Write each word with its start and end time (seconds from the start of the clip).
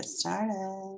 Get 0.00 0.08
started. 0.08 0.96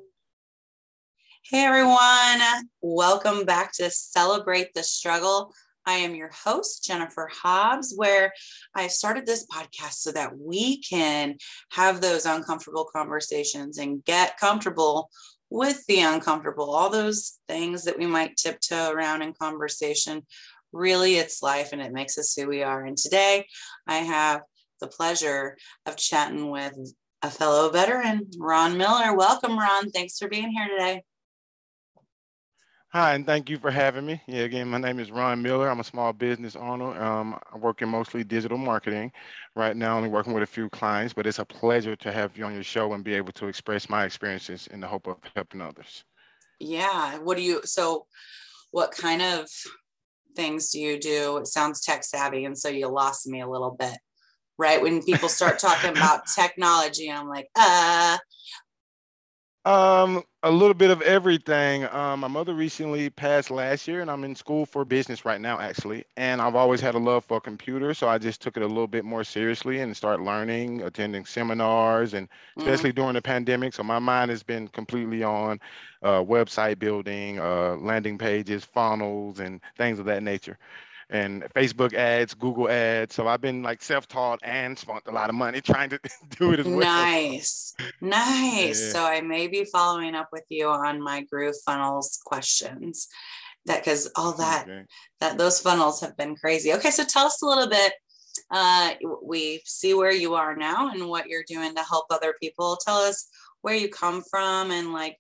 Hey 1.51 1.65
everyone, 1.65 2.69
welcome 2.83 3.45
back 3.45 3.73
to 3.79 3.91
Celebrate 3.91 4.75
the 4.75 4.85
Struggle. 4.85 5.53
I 5.85 5.95
am 5.95 6.15
your 6.15 6.31
host, 6.31 6.85
Jennifer 6.85 7.29
Hobbs, 7.33 7.95
where 7.97 8.33
I 8.77 8.87
started 8.87 9.27
this 9.27 9.45
podcast 9.53 9.95
so 9.95 10.13
that 10.13 10.39
we 10.39 10.83
can 10.83 11.35
have 11.73 12.01
those 12.01 12.27
uncomfortable 12.27 12.89
conversations 12.95 13.79
and 13.79 14.05
get 14.05 14.39
comfortable 14.39 15.11
with 15.51 15.85
the 15.87 16.03
uncomfortable, 16.03 16.71
all 16.71 16.89
those 16.89 17.41
things 17.49 17.83
that 17.87 17.99
we 17.99 18.07
might 18.07 18.37
tiptoe 18.37 18.93
around 18.93 19.23
in 19.23 19.33
conversation. 19.33 20.23
Really, 20.73 21.17
it's 21.17 21.43
life 21.43 21.71
and 21.73 21.83
it 21.83 21.93
makes 21.93 22.19
us 22.19 22.37
who 22.37 22.47
we 22.47 22.63
are. 22.63 22.85
And 22.85 22.97
today 22.97 23.49
I 23.85 23.97
have 23.97 24.43
the 24.81 24.87
pleasure 24.87 25.57
of 25.87 25.97
chatting 25.97 26.53
with 26.53 26.79
a 27.23 27.31
fellow 27.31 27.71
veteran, 27.71 28.29
Ron 28.39 28.77
Miller. 28.77 29.15
Welcome, 29.15 29.59
Ron. 29.59 29.91
Thanks 29.91 30.19
for 30.19 30.29
being 30.29 30.51
here 30.51 30.69
today. 30.69 31.03
Hi, 32.93 33.15
and 33.15 33.25
thank 33.25 33.49
you 33.49 33.59
for 33.59 33.71
having 33.71 34.05
me. 34.05 34.21
Yeah, 34.27 34.43
again, 34.43 34.69
my 34.69 34.77
name 34.77 34.99
is 34.99 35.11
Ron 35.11 35.41
Miller. 35.41 35.71
I'm 35.71 35.81
a 35.81 35.85
small 35.85 36.13
business 36.13 36.57
owner. 36.57 37.03
Um, 37.03 37.39
I 37.51 37.57
work 37.57 37.81
in 37.81 37.89
mostly 37.89 38.23
digital 38.23 38.59
marketing. 38.59 39.13
Right 39.57 39.75
now, 39.75 39.97
only 39.97 40.11
working 40.11 40.35
with 40.35 40.43
a 40.43 40.47
few 40.47 40.69
clients, 40.69 41.15
but 41.15 41.27
it's 41.27 41.39
a 41.39 41.45
pleasure 41.45 41.97
to 41.97 42.13
have 42.13 42.37
you 42.37 42.45
on 42.45 42.53
your 42.53 42.63
show 42.63 42.93
and 42.93 43.03
be 43.03 43.15
able 43.15 43.33
to 43.33 43.47
express 43.47 43.89
my 43.89 44.05
experiences 44.05 44.67
in 44.67 44.81
the 44.81 44.87
hope 44.87 45.07
of 45.07 45.17
helping 45.35 45.63
others. 45.63 46.05
Yeah. 46.59 47.17
What 47.19 47.39
do 47.39 47.43
you, 47.43 47.63
so 47.65 48.07
what 48.73 48.91
kind 48.91 49.23
of 49.23 49.49
things 50.37 50.71
do 50.71 50.79
you 50.79 50.99
do? 50.99 51.39
It 51.39 51.47
sounds 51.47 51.81
tech 51.81 52.05
savvy. 52.05 52.45
And 52.45 52.59
so 52.59 52.69
you 52.69 52.89
lost 52.89 53.27
me 53.27 53.41
a 53.41 53.49
little 53.49 53.75
bit, 53.79 53.97
right? 54.59 54.81
When 54.81 55.03
people 55.03 55.29
start 55.29 55.59
talking 55.59 55.91
about 55.91 56.27
technology, 56.35 57.11
I'm 57.11 57.29
like, 57.29 57.49
uh, 57.57 58.19
um, 59.65 60.25
a 60.43 60.51
little 60.51 60.75
bit 60.75 60.91
of 60.91 61.03
everything. 61.03 61.85
Um, 61.85 62.21
my 62.21 62.29
mother 62.29 62.53
recently 62.53 63.11
passed 63.11 63.49
last 63.49 63.87
year, 63.87 64.01
and 64.01 64.11
I'm 64.11 64.25
in 64.25 64.35
school 64.35 64.67
for 64.67 64.85
business 64.85 65.25
right 65.25 65.41
now, 65.41 65.61
actually. 65.61 66.05
And 66.17 66.43
I've 66.43 66.57
always 66.57 66.81
had 66.81 66.97
a 66.97 66.99
love 66.99 67.25
for 67.25 67.41
computers, 67.41 67.99
so 67.99 68.09
I 68.09 68.19
just 68.19 68.43
took 68.43 68.57
it 68.57 68.65
a 68.65 68.67
little 68.67 68.89
bit 68.89 69.05
more 69.05 69.23
seriously 69.23 69.79
and 69.79 69.97
started 69.97 70.25
learning, 70.25 70.83
attending 70.83 71.25
seminars, 71.25 72.15
and 72.15 72.29
especially 72.59 72.91
mm. 72.91 72.97
during 72.97 73.15
the 73.15 73.23
pandemic. 73.23 73.73
So 73.73 73.85
my 73.85 74.01
mind 74.01 74.31
has 74.33 74.43
been 74.43 74.67
completely 74.67 75.23
on 75.23 75.61
uh, 76.03 76.23
website 76.23 76.81
building, 76.81 77.39
uh, 77.39 77.77
landing 77.77 78.19
pages, 78.19 78.65
funnels, 78.65 79.39
and 79.39 79.61
things 79.77 80.01
of 80.01 80.07
that 80.07 80.25
nature 80.25 80.59
and 81.11 81.45
Facebook 81.55 81.95
ads, 81.95 82.35
Google 82.35 82.69
ads. 82.69 83.15
So 83.15 83.29
I've 83.29 83.41
been 83.41 83.63
like 83.63 83.83
self-taught 83.83 84.41
and 84.43 84.79
spent 84.79 85.03
a 85.07 85.13
lot 85.13 85.29
of 85.29 85.35
money 85.35 85.61
trying 85.63 85.91
to 85.91 86.01
do 86.39 86.53
it 86.53 86.61
as 86.61 86.67
well. 86.67 86.81
Nice. 86.81 87.75
Nice. 88.01 88.81
Yeah. 88.81 88.93
So 88.93 89.05
I 89.05 89.21
may 89.21 89.47
be 89.47 89.65
following 89.65 90.15
up 90.15 90.29
with 90.33 90.45
you 90.49 90.69
on 90.69 91.03
my 91.03 91.23
Groove 91.23 91.57
funnels 91.65 92.21
questions. 92.25 93.09
That 93.67 93.85
because 93.85 94.11
all 94.17 94.33
that 94.33 94.65
okay. 94.69 94.85
that 95.21 95.39
those 95.39 95.61
funnels 95.61 96.01
have 96.01 96.17
been 96.17 96.35
crazy. 96.35 96.73
Okay, 96.73 96.91
so 96.91 97.05
tell 97.05 97.27
us 97.27 97.41
a 97.43 97.47
little 97.47 97.69
bit. 97.69 97.93
Uh, 98.51 98.95
we 99.23 99.61
see 99.65 99.95
where 99.95 100.13
you 100.13 100.35
are 100.35 100.57
now 100.57 100.91
and 100.91 101.09
what 101.09 101.29
you're 101.29 101.45
doing 101.47 101.73
to 101.77 101.83
help 101.85 102.07
other 102.11 102.35
people. 102.41 102.77
Tell 102.85 102.97
us 102.97 103.29
where 103.61 103.75
you 103.77 103.89
come 103.89 104.23
from 104.29 104.73
and 104.73 104.93
like 104.93 105.17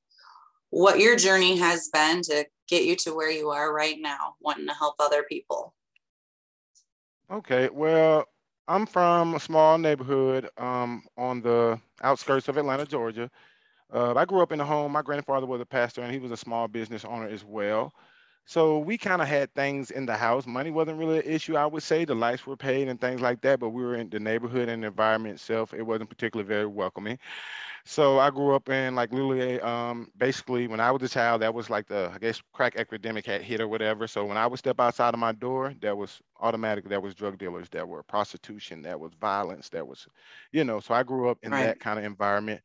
what 0.70 0.98
your 0.98 1.16
journey 1.16 1.58
has 1.58 1.88
been 1.92 2.22
to 2.22 2.44
get 2.73 2.84
you 2.84 2.97
to 2.97 3.15
where 3.15 3.31
you 3.31 3.51
are 3.51 3.75
right 3.75 4.01
now, 4.01 4.34
wanting 4.41 4.67
to 4.67 4.73
help 4.73 4.95
other 4.98 5.25
people. 5.25 5.75
Okay, 7.31 7.69
well, 7.70 8.25
I'm 8.67 8.87
from 8.87 9.34
a 9.34 9.41
small 9.41 9.77
neighborhood 9.77 10.48
um, 10.56 11.03
on 11.19 11.43
the 11.43 11.78
outskirts 12.03 12.48
of 12.48 12.56
Atlanta, 12.56 12.87
Georgia. 12.87 13.31
Uh, 13.93 14.15
I 14.17 14.25
grew 14.25 14.41
up 14.41 14.53
in 14.53 14.61
a 14.61 14.65
home. 14.65 14.93
My 14.93 15.03
grandfather 15.03 15.47
was 15.47 15.61
a 15.61 15.67
pastor, 15.67 16.00
and 16.00 16.11
he 16.11 16.19
was 16.19 16.31
a 16.31 16.37
small 16.37 16.67
business 16.67 17.05
owner 17.05 17.28
as 17.28 17.45
well. 17.45 17.93
So 18.47 18.79
we 18.79 18.98
kind 18.98 19.23
of 19.23 19.29
had 19.29 19.55
things 19.55 19.91
in 19.91 20.07
the 20.07 20.17
house. 20.17 20.47
Money 20.47 20.71
wasn't 20.71 20.98
really 20.98 21.19
an 21.19 21.25
issue, 21.27 21.57
I 21.57 21.67
would 21.67 21.83
say. 21.83 22.05
The 22.05 22.15
lights 22.15 22.47
were 22.47 22.56
paid 22.56 22.89
and 22.89 23.00
things 23.00 23.21
like 23.21 23.41
that, 23.43 23.61
but 23.61 23.71
we 23.71 23.83
were 23.83 23.94
in 23.94 24.11
the 24.11 24.21
neighborhood 24.21 24.69
and 24.69 24.83
the 24.83 24.89
environment 24.89 25.34
itself. 25.34 25.72
It 25.72 25.83
wasn't 25.83 26.11
particularly 26.11 26.47
very 26.49 26.66
welcoming. 26.66 27.19
So 27.84 28.19
I 28.19 28.31
grew 28.31 28.55
up 28.55 28.69
in 28.69 28.94
like 28.94 29.12
literally, 29.12 29.61
um, 29.61 30.11
basically 30.16 30.66
when 30.69 30.81
I 30.81 30.91
was 30.91 31.03
a 31.03 31.09
child, 31.09 31.43
that 31.43 31.55
was 31.55 31.71
like 31.71 31.87
the 31.89 32.11
I 32.15 32.19
guess 32.19 32.43
crack 32.53 32.75
epidemic 32.77 33.27
had 33.27 33.43
hit 33.43 33.61
or 33.61 33.69
whatever. 33.69 34.06
So 34.06 34.25
when 34.27 34.37
I 34.37 34.47
would 34.47 34.59
step 34.59 34.81
outside 34.81 35.15
of 35.15 35.21
my 35.21 35.33
door, 35.33 35.75
that 35.81 35.97
was 35.97 36.21
automatically 36.41 36.91
That 36.91 37.03
was 37.03 37.15
drug 37.15 37.39
dealers, 37.39 37.69
that 37.71 37.87
were 37.89 38.03
prostitution, 38.03 38.83
that 38.83 38.99
was 39.00 39.12
violence, 39.21 39.69
that 39.71 39.87
was, 39.87 40.06
you 40.53 40.65
know. 40.65 40.81
So 40.81 40.95
I 40.95 41.03
grew 41.05 41.28
up 41.31 41.39
in 41.43 41.56
right. 41.56 41.59
that 41.59 41.81
kind 41.81 41.99
of 41.99 42.05
environment, 42.05 42.62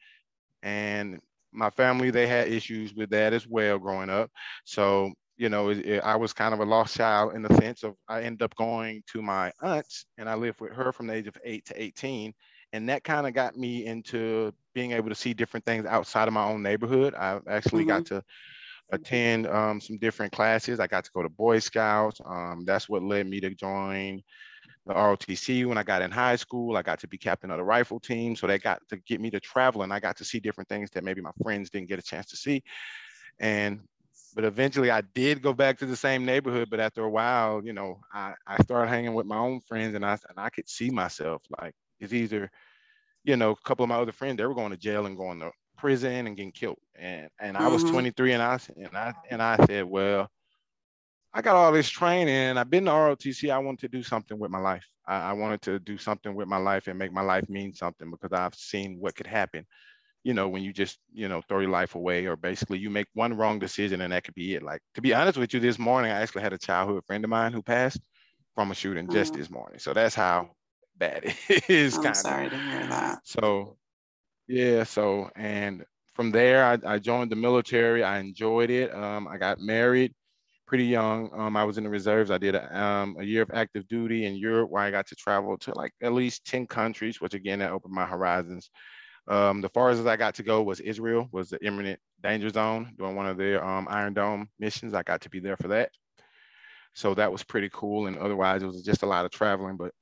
and 0.64 1.20
my 1.52 1.70
family 1.70 2.12
they 2.12 2.28
had 2.28 2.48
issues 2.48 2.94
with 2.94 3.10
that 3.12 3.34
as 3.34 3.48
well 3.48 3.78
growing 3.80 4.10
up. 4.10 4.32
So 4.66 5.12
you 5.38 5.50
know, 5.50 5.70
it, 5.70 5.86
it, 5.86 6.04
I 6.04 6.16
was 6.16 6.34
kind 6.34 6.54
of 6.54 6.60
a 6.60 6.66
lost 6.66 6.96
child 6.96 7.36
in 7.36 7.44
the 7.44 7.54
sense 7.56 7.84
of 7.84 7.96
I 8.08 8.22
ended 8.22 8.42
up 8.42 8.56
going 8.56 9.04
to 9.14 9.22
my 9.22 9.52
aunt's 9.62 10.06
and 10.18 10.30
I 10.30 10.36
lived 10.36 10.60
with 10.60 10.74
her 10.74 10.92
from 10.92 11.08
the 11.08 11.14
age 11.14 11.28
of 11.28 11.38
eight 11.44 11.66
to 11.66 11.82
18 11.82 12.34
and 12.74 12.90
that 12.90 13.04
kind 13.04 13.28
of 13.28 13.34
got 13.34 13.56
me 13.56 13.86
into 13.86 14.54
being 14.74 14.92
able 14.92 15.10
to 15.10 15.16
see 15.16 15.34
different 15.34 15.66
things 15.66 15.86
outside 15.86 16.28
of 16.28 16.34
my 16.34 16.46
own 16.46 16.62
neighborhood. 16.62 17.14
I 17.16 17.40
actually 17.48 17.84
mm-hmm. 17.84 17.90
got 17.90 18.06
to 18.08 18.24
attend 18.92 19.48
um, 19.48 19.80
some 19.80 19.98
different 19.98 20.32
classes. 20.32 20.80
I 20.80 20.88
got 20.88 21.06
to 21.06 21.12
go 21.14 21.24
to 21.24 21.30
Boy 21.30 21.60
Scouts. 21.60 22.20
Um, 22.26 22.64
that's 22.66 22.90
what 22.90 23.04
led 23.04 23.28
me 23.28 23.40
to 23.42 23.50
join 23.52 24.22
the 24.86 24.94
ROTC 24.94 25.66
when 25.66 25.78
I 25.78 25.84
got 25.84 26.02
in 26.02 26.12
high 26.12 26.36
school. 26.36 26.78
I 26.78 26.82
got 26.82 27.00
to 27.00 27.08
be 27.08 27.18
captain 27.18 27.52
of 27.52 27.58
the 27.58 27.64
rifle 27.64 28.00
team. 28.00 28.36
So 28.36 28.48
they 28.48 28.60
got 28.60 28.82
to 28.90 28.98
get 28.98 29.22
me 29.22 29.30
to 29.32 29.40
travel 29.40 29.84
and 29.84 29.94
I 29.94 30.00
got 30.00 30.18
to 30.18 30.26
see 30.26 30.40
different 30.40 30.70
things 30.70 30.90
that 30.92 31.04
maybe 31.04 31.22
my 31.22 31.32
friends 31.42 31.70
didn't 31.70 31.90
get 31.90 32.00
a 32.00 32.04
chance 32.04 32.28
to 32.28 32.38
see. 32.38 32.64
And 33.40 33.82
but 34.38 34.46
eventually 34.46 34.92
I 34.92 35.02
did 35.02 35.42
go 35.42 35.52
back 35.52 35.80
to 35.80 35.88
the 35.88 35.96
same 35.96 36.24
neighborhood. 36.24 36.70
But 36.70 36.80
after 36.80 37.04
a 37.04 37.10
while, 37.10 37.60
you 37.66 37.74
know, 37.74 38.00
I, 38.14 38.36
I 38.46 38.62
started 38.62 38.88
hanging 38.88 39.16
with 39.16 39.26
my 39.26 39.40
own 39.40 39.62
friends 39.62 39.96
and 39.96 40.06
I 40.06 40.12
and 40.12 40.38
I 40.38 40.50
could 40.50 40.70
see 40.70 40.92
myself 40.92 41.42
like 41.60 41.74
it's 42.00 42.14
either, 42.14 42.52
you 43.24 43.36
know, 43.36 43.50
a 43.50 43.68
couple 43.68 43.84
of 43.84 43.90
my 43.90 43.96
other 43.96 44.12
friends, 44.12 44.38
they 44.38 44.46
were 44.46 44.54
going 44.54 44.70
to 44.70 44.78
jail 44.78 45.08
and 45.08 45.18
going 45.18 45.40
to 45.40 45.50
prison 45.80 46.28
and 46.28 46.38
getting 46.38 46.52
killed. 46.52 46.78
And 46.96 47.30
and 47.40 47.58
I 47.58 47.68
was 47.68 47.82
mm-hmm. 47.84 47.94
23 47.94 48.34
and 48.34 48.44
I 48.44 48.60
and 48.78 48.96
I 48.96 49.14
and 49.32 49.42
I 49.42 49.58
said, 49.66 49.86
well, 49.86 50.30
I 51.34 51.42
got 51.42 51.56
all 51.56 51.72
this 51.72 51.90
training. 51.90 52.60
I've 52.60 52.70
been 52.70 52.86
to 52.86 52.92
ROTC. 52.92 53.50
I 53.50 53.58
wanted 53.58 53.80
to 53.80 53.88
do 53.88 54.04
something 54.04 54.38
with 54.38 54.52
my 54.52 54.60
life. 54.60 54.86
I, 55.08 55.32
I, 55.32 55.34
wanted 55.34 55.64
to 55.64 55.80
do 55.80 55.98
something 55.98 56.36
with 56.36 56.48
my 56.48 56.58
life 56.58 56.88
and 56.88 57.00
make 57.00 57.12
my 57.12 57.22
life 57.22 57.50
mean 57.50 57.74
something 57.74 58.12
because 58.12 58.34
I've 58.34 58.54
seen 58.54 58.98
what 59.00 59.16
could 59.16 59.28
happen. 59.28 59.66
You 60.28 60.34
know, 60.34 60.48
when 60.50 60.64
you 60.64 60.74
just, 60.74 61.00
you 61.14 61.28
know, 61.30 61.42
throw 61.42 61.60
your 61.60 61.70
life 61.70 61.96
away 61.96 62.26
or 62.26 62.36
basically 62.36 62.80
you 62.80 62.90
make 62.90 63.08
one 63.14 63.36
wrong 63.38 63.60
decision 63.60 64.02
and 64.02 64.12
that 64.12 64.24
could 64.24 64.36
be 64.36 64.56
it. 64.56 64.64
Like 64.64 64.82
to 64.96 65.02
be 65.02 65.14
honest 65.14 65.38
with 65.38 65.54
you, 65.54 65.60
this 65.60 65.80
morning 65.80 66.12
I 66.12 66.22
actually 66.22 66.42
had 66.42 66.54
a 66.54 66.58
childhood 66.58 67.04
friend 67.08 67.24
of 67.24 67.30
mine 67.30 67.54
who 67.54 67.62
passed 67.62 68.02
from 68.56 68.72
a 68.72 68.76
shooting 68.76 69.06
mm-hmm. 69.06 69.14
just 69.14 69.34
this 69.34 69.50
morning. 69.50 69.80
So 69.80 69.94
that's 69.94 70.16
how 70.16 70.50
bad 70.98 71.22
it 71.50 71.70
is. 71.70 71.96
I'm 71.96 72.04
kinda. 72.04 72.16
sorry 72.16 72.50
to 72.50 72.58
hear 72.58 72.88
that. 72.88 73.20
So, 73.24 73.78
yeah. 74.48 74.84
So, 74.84 75.30
and 75.36 75.86
from 76.14 76.32
there, 76.32 76.66
I, 76.66 76.96
I 76.96 77.00
joined 77.00 77.32
the 77.32 77.36
military. 77.36 78.04
I 78.04 78.20
enjoyed 78.20 78.70
it. 78.70 78.94
Um, 78.94 79.28
I 79.28 79.38
got 79.38 79.60
married 79.60 80.14
pretty 80.68 80.86
young. 80.86 81.30
Um, 81.34 81.56
I 81.56 81.64
was 81.64 81.78
in 81.78 81.86
the 81.86 81.90
reserves. 81.90 82.30
I 82.30 82.38
did 82.38 82.56
a, 82.56 82.78
um, 82.78 83.16
a 83.20 83.24
year 83.24 83.42
of 83.42 83.52
active 83.54 83.88
duty 83.88 84.26
in 84.26 84.36
Europe 84.36 84.70
where 84.70 84.84
I 84.84 84.92
got 84.92 85.08
to 85.08 85.16
travel 85.16 85.58
to 85.60 85.74
like 85.76 85.94
at 86.02 86.14
least 86.14 86.46
10 86.46 86.68
countries, 86.68 87.22
which 87.22 87.34
again, 87.34 87.60
that 87.60 87.72
opened 87.72 87.94
my 87.94 88.06
horizons. 88.06 88.70
Um, 89.28 89.62
the 89.62 89.70
farthest 89.70 90.08
I 90.08 90.16
got 90.16 90.36
to 90.36 90.44
go 90.44 90.64
was 90.64 90.80
Israel, 90.80 91.28
was 91.32 91.50
the 91.50 91.64
imminent 91.66 92.00
danger 92.24 92.50
zone, 92.50 92.94
doing 92.98 93.16
one 93.16 93.28
of 93.28 93.38
their 93.38 93.64
um, 93.64 93.88
Iron 93.90 94.14
Dome 94.14 94.50
missions. 94.60 94.94
I 94.94 95.04
got 95.04 95.22
to 95.22 95.30
be 95.30 95.40
there 95.40 95.58
for 95.58 95.68
that. 95.70 95.92
So 96.94 97.14
that 97.14 97.32
was 97.32 97.44
pretty 97.44 97.70
cool. 97.74 98.08
And 98.08 98.18
otherwise, 98.18 98.64
it 98.64 98.68
was 98.68 98.82
just 98.82 99.04
a 99.04 99.08
lot 99.08 99.26
of 99.26 99.32
traveling. 99.32 99.78
But 99.78 99.94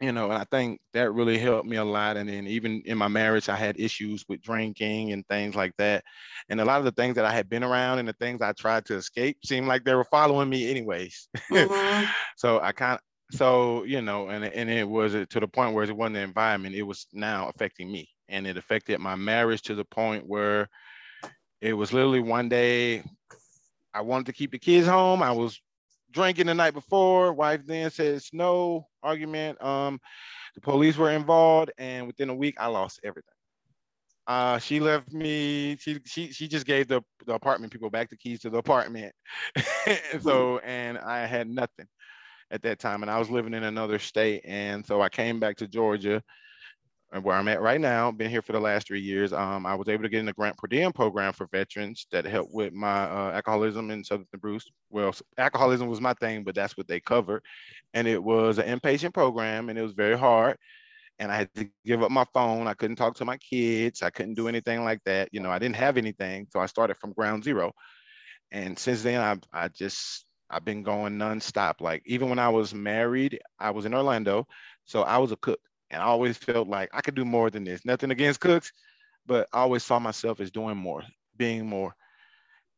you 0.00 0.12
know, 0.12 0.30
and 0.30 0.38
I 0.38 0.44
think 0.44 0.80
that 0.94 1.12
really 1.12 1.38
helped 1.38 1.66
me 1.66 1.76
a 1.76 1.84
lot. 1.84 2.16
And 2.16 2.28
then 2.28 2.46
even 2.46 2.82
in 2.84 2.96
my 2.96 3.08
marriage, 3.08 3.48
I 3.48 3.56
had 3.56 3.80
issues 3.80 4.24
with 4.28 4.40
drinking 4.40 5.12
and 5.12 5.26
things 5.26 5.56
like 5.56 5.74
that. 5.78 6.04
And 6.48 6.60
a 6.60 6.64
lot 6.64 6.78
of 6.78 6.84
the 6.84 6.92
things 6.92 7.16
that 7.16 7.24
I 7.24 7.32
had 7.32 7.48
been 7.48 7.64
around 7.64 7.98
and 7.98 8.08
the 8.08 8.12
things 8.14 8.40
I 8.40 8.52
tried 8.52 8.84
to 8.86 8.94
escape 8.94 9.38
seemed 9.44 9.66
like 9.66 9.84
they 9.84 9.94
were 9.94 10.04
following 10.04 10.48
me 10.48 10.70
anyways. 10.70 11.28
Mm-hmm. 11.50 12.10
so 12.36 12.60
I 12.60 12.72
kind 12.72 12.94
of, 12.94 13.36
so, 13.36 13.82
you 13.84 14.00
know, 14.00 14.28
and, 14.28 14.44
and 14.44 14.70
it 14.70 14.88
was 14.88 15.12
to 15.12 15.40
the 15.40 15.48
point 15.48 15.74
where 15.74 15.84
it 15.84 15.96
wasn't 15.96 16.14
the 16.14 16.20
environment, 16.20 16.76
it 16.76 16.82
was 16.82 17.06
now 17.12 17.48
affecting 17.48 17.90
me. 17.90 18.08
And 18.28 18.46
it 18.46 18.56
affected 18.56 19.00
my 19.00 19.16
marriage 19.16 19.62
to 19.62 19.74
the 19.74 19.84
point 19.84 20.26
where 20.26 20.68
it 21.60 21.72
was 21.72 21.92
literally 21.92 22.20
one 22.20 22.48
day 22.48 23.02
I 23.94 24.02
wanted 24.02 24.26
to 24.26 24.32
keep 24.32 24.52
the 24.52 24.58
kids 24.58 24.86
home. 24.86 25.22
I 25.22 25.32
was 25.32 25.60
drinking 26.10 26.46
the 26.46 26.54
night 26.54 26.74
before. 26.74 27.32
Wife 27.32 27.62
then 27.66 27.90
says 27.90 28.28
no 28.32 28.86
argument. 29.02 29.62
Um, 29.62 30.00
the 30.54 30.60
police 30.60 30.96
were 30.96 31.10
involved, 31.10 31.72
and 31.78 32.06
within 32.06 32.30
a 32.30 32.34
week, 32.34 32.56
I 32.58 32.66
lost 32.66 33.00
everything. 33.04 33.34
Uh, 34.26 34.58
she 34.58 34.78
left 34.78 35.12
me. 35.12 35.76
She 35.80 36.00
she 36.04 36.32
she 36.32 36.48
just 36.48 36.66
gave 36.66 36.86
the, 36.86 37.02
the 37.26 37.34
apartment 37.34 37.72
people 37.72 37.88
back 37.88 38.10
the 38.10 38.16
keys 38.16 38.40
to 38.40 38.50
the 38.50 38.58
apartment. 38.58 39.12
so 40.20 40.58
and 40.58 40.98
I 40.98 41.26
had 41.26 41.48
nothing 41.48 41.86
at 42.50 42.62
that 42.62 42.78
time, 42.78 43.02
and 43.02 43.10
I 43.10 43.18
was 43.18 43.30
living 43.30 43.54
in 43.54 43.64
another 43.64 43.98
state, 43.98 44.42
and 44.44 44.84
so 44.84 45.00
I 45.00 45.08
came 45.08 45.40
back 45.40 45.56
to 45.56 45.68
Georgia. 45.68 46.22
Where 47.10 47.36
I'm 47.36 47.48
at 47.48 47.62
right 47.62 47.80
now. 47.80 48.10
Been 48.10 48.30
here 48.30 48.42
for 48.42 48.52
the 48.52 48.60
last 48.60 48.86
three 48.86 49.00
years. 49.00 49.32
Um, 49.32 49.64
I 49.64 49.74
was 49.74 49.88
able 49.88 50.02
to 50.02 50.10
get 50.10 50.20
in 50.20 50.26
the 50.26 50.34
grant 50.34 50.58
per 50.58 50.66
diem 50.66 50.92
program 50.92 51.32
for 51.32 51.46
veterans 51.50 52.06
that 52.12 52.26
helped 52.26 52.52
with 52.52 52.74
my 52.74 53.04
uh, 53.04 53.32
alcoholism 53.32 53.90
and 53.90 54.04
substance 54.04 54.28
abuse. 54.34 54.70
Well, 54.90 55.14
alcoholism 55.38 55.88
was 55.88 56.02
my 56.02 56.12
thing, 56.14 56.44
but 56.44 56.54
that's 56.54 56.76
what 56.76 56.86
they 56.86 57.00
covered, 57.00 57.42
and 57.94 58.06
it 58.06 58.22
was 58.22 58.58
an 58.58 58.78
inpatient 58.78 59.14
program, 59.14 59.70
and 59.70 59.78
it 59.78 59.82
was 59.82 59.94
very 59.94 60.18
hard. 60.18 60.58
And 61.18 61.32
I 61.32 61.36
had 61.36 61.54
to 61.54 61.70
give 61.86 62.02
up 62.02 62.10
my 62.10 62.26
phone. 62.34 62.66
I 62.66 62.74
couldn't 62.74 62.96
talk 62.96 63.16
to 63.16 63.24
my 63.24 63.38
kids. 63.38 64.02
I 64.02 64.10
couldn't 64.10 64.34
do 64.34 64.46
anything 64.46 64.84
like 64.84 65.00
that. 65.04 65.30
You 65.32 65.40
know, 65.40 65.50
I 65.50 65.58
didn't 65.58 65.76
have 65.76 65.96
anything, 65.96 66.46
so 66.50 66.60
I 66.60 66.66
started 66.66 66.98
from 66.98 67.14
ground 67.14 67.42
zero. 67.42 67.72
And 68.52 68.78
since 68.78 69.02
then, 69.02 69.20
I 69.20 69.64
I 69.64 69.68
just 69.68 70.26
I've 70.50 70.64
been 70.64 70.82
going 70.82 71.18
nonstop. 71.18 71.80
Like 71.80 72.02
even 72.04 72.28
when 72.28 72.38
I 72.38 72.50
was 72.50 72.74
married, 72.74 73.40
I 73.58 73.70
was 73.70 73.86
in 73.86 73.94
Orlando, 73.94 74.46
so 74.84 75.02
I 75.02 75.16
was 75.18 75.32
a 75.32 75.36
cook 75.36 75.58
and 75.90 76.02
I 76.02 76.06
always 76.06 76.36
felt 76.36 76.68
like 76.68 76.90
I 76.92 77.00
could 77.00 77.14
do 77.14 77.24
more 77.24 77.50
than 77.50 77.64
this. 77.64 77.84
Nothing 77.84 78.10
against 78.10 78.40
cooks, 78.40 78.72
but 79.26 79.48
I 79.52 79.60
always 79.60 79.84
saw 79.84 79.98
myself 79.98 80.40
as 80.40 80.50
doing 80.50 80.76
more, 80.76 81.02
being 81.36 81.66
more. 81.66 81.94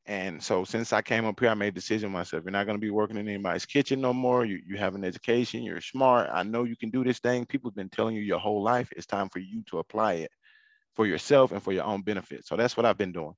And 0.07 0.43
so 0.43 0.65
since 0.65 0.93
I 0.93 1.03
came 1.03 1.25
up 1.25 1.39
here, 1.39 1.51
I 1.51 1.55
made 1.55 1.69
a 1.69 1.73
decision 1.73 2.11
myself. 2.11 2.43
You're 2.45 2.53
not 2.53 2.67
going 2.67 2.77
to 2.77 2.81
be 2.81 2.91
working 2.91 3.17
in 3.17 3.29
anybody's 3.29 3.67
kitchen 3.67 4.01
no 4.01 4.13
more. 4.13 4.45
You, 4.45 4.61
you 4.67 4.77
have 4.77 4.95
an 4.95 5.05
education. 5.05 5.63
You're 5.63 5.81
smart. 5.81 6.31
I 6.33 6.43
know 6.43 6.65
you 6.65 6.77
can 6.77 6.91
do 6.91 7.05
this 7.05 7.19
thing. 7.21 7.47
People 7.47 7.71
have 7.71 7.77
been 7.77 7.91
telling 7.91 8.17
you 8.17 8.23
your 8.23 8.39
whole 8.39 8.63
life. 8.63 8.89
It's 8.97 9.07
time 9.07 9.29
for 9.29 9.39
you 9.39 9.63
to 9.71 9.79
apply 9.79 10.15
it 10.15 10.31
for 10.97 11.07
yourself 11.07 11.53
and 11.53 11.63
for 11.63 11.73
your 11.73 11.85
own 11.85 12.03
benefit. 12.03 12.47
So 12.47 12.57
that's 12.57 12.77
what 12.77 12.87
I've 12.87 12.99
been 12.99 13.13
doing 13.13 13.35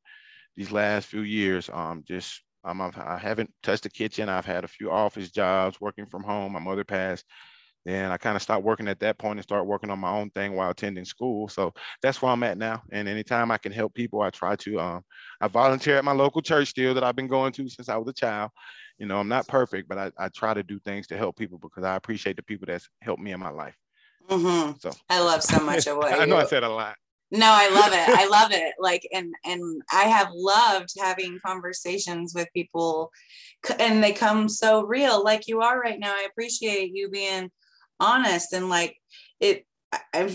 these 0.56 0.72
last 0.72 1.08
few 1.08 1.22
years. 1.22 1.68
Um, 1.72 2.04
just 2.06 2.42
um, 2.64 2.80
I've, 2.80 2.96
I 2.96 3.18
haven't 3.18 3.52
touched 3.62 3.82
the 3.82 3.90
kitchen. 3.90 4.28
I've 4.28 4.46
had 4.46 4.64
a 4.64 4.68
few 4.68 4.90
office 4.90 5.30
jobs, 5.30 5.80
working 5.80 6.06
from 6.06 6.22
home. 6.22 6.52
My 6.52 6.60
mother 6.60 6.84
passed 6.84 7.24
and 7.84 8.12
I 8.12 8.16
kind 8.16 8.36
of 8.36 8.42
stopped 8.42 8.64
working 8.64 8.86
at 8.86 9.00
that 9.00 9.18
point 9.18 9.38
and 9.38 9.42
start 9.42 9.66
working 9.66 9.90
on 9.90 9.98
my 9.98 10.10
own 10.10 10.30
thing 10.30 10.54
while 10.54 10.70
attending 10.70 11.04
school. 11.04 11.48
So 11.48 11.72
that's 12.00 12.22
where 12.22 12.30
I'm 12.30 12.42
at 12.44 12.56
now. 12.56 12.82
And 12.92 13.08
anytime 13.08 13.50
I 13.50 13.58
can 13.58 13.72
help 13.72 13.94
people, 13.94 14.22
I 14.22 14.30
try 14.30 14.54
to. 14.56 14.80
Um, 14.80 15.04
I 15.40 15.48
volunteer 15.48 15.96
at 15.96 16.04
my 16.04 16.12
local 16.12 16.42
church 16.42 16.68
still 16.68 16.94
that 16.94 17.02
I've 17.02 17.16
been 17.16 17.26
going 17.26 17.52
to 17.54 17.68
since 17.68 17.88
I 17.88 17.96
was 17.96 18.08
a 18.08 18.12
child. 18.12 18.50
You 18.98 19.06
know, 19.06 19.18
I'm 19.18 19.28
not 19.28 19.48
perfect, 19.48 19.88
but 19.88 19.98
I, 19.98 20.12
I 20.16 20.28
try 20.28 20.54
to 20.54 20.62
do 20.62 20.78
things 20.80 21.08
to 21.08 21.16
help 21.16 21.36
people 21.36 21.58
because 21.58 21.82
I 21.82 21.96
appreciate 21.96 22.36
the 22.36 22.42
people 22.42 22.66
that's 22.66 22.88
helped 23.00 23.22
me 23.22 23.32
in 23.32 23.40
my 23.40 23.50
life. 23.50 23.74
Mm-hmm. 24.28 24.78
So 24.78 24.90
I 25.10 25.20
love 25.20 25.42
so 25.42 25.58
much 25.64 25.86
of 25.88 25.96
what 25.96 26.18
I 26.18 26.24
know 26.24 26.36
I 26.36 26.44
said 26.44 26.62
a 26.62 26.68
lot. 26.68 26.94
No, 27.32 27.46
I 27.48 27.70
love 27.70 27.92
it. 27.94 28.08
I 28.08 28.28
love 28.30 28.52
it. 28.52 28.74
Like, 28.78 29.08
and 29.12 29.34
and 29.44 29.82
I 29.90 30.04
have 30.04 30.28
loved 30.32 30.90
having 31.00 31.40
conversations 31.44 32.32
with 32.34 32.46
people, 32.54 33.10
and 33.80 34.04
they 34.04 34.12
come 34.12 34.48
so 34.48 34.84
real, 34.84 35.24
like 35.24 35.48
you 35.48 35.62
are 35.62 35.80
right 35.80 35.98
now. 35.98 36.12
I 36.12 36.28
appreciate 36.30 36.92
you 36.94 37.08
being 37.08 37.50
honest. 38.02 38.52
And 38.52 38.68
like 38.68 38.96
it 39.42 39.66
i'm 40.14 40.34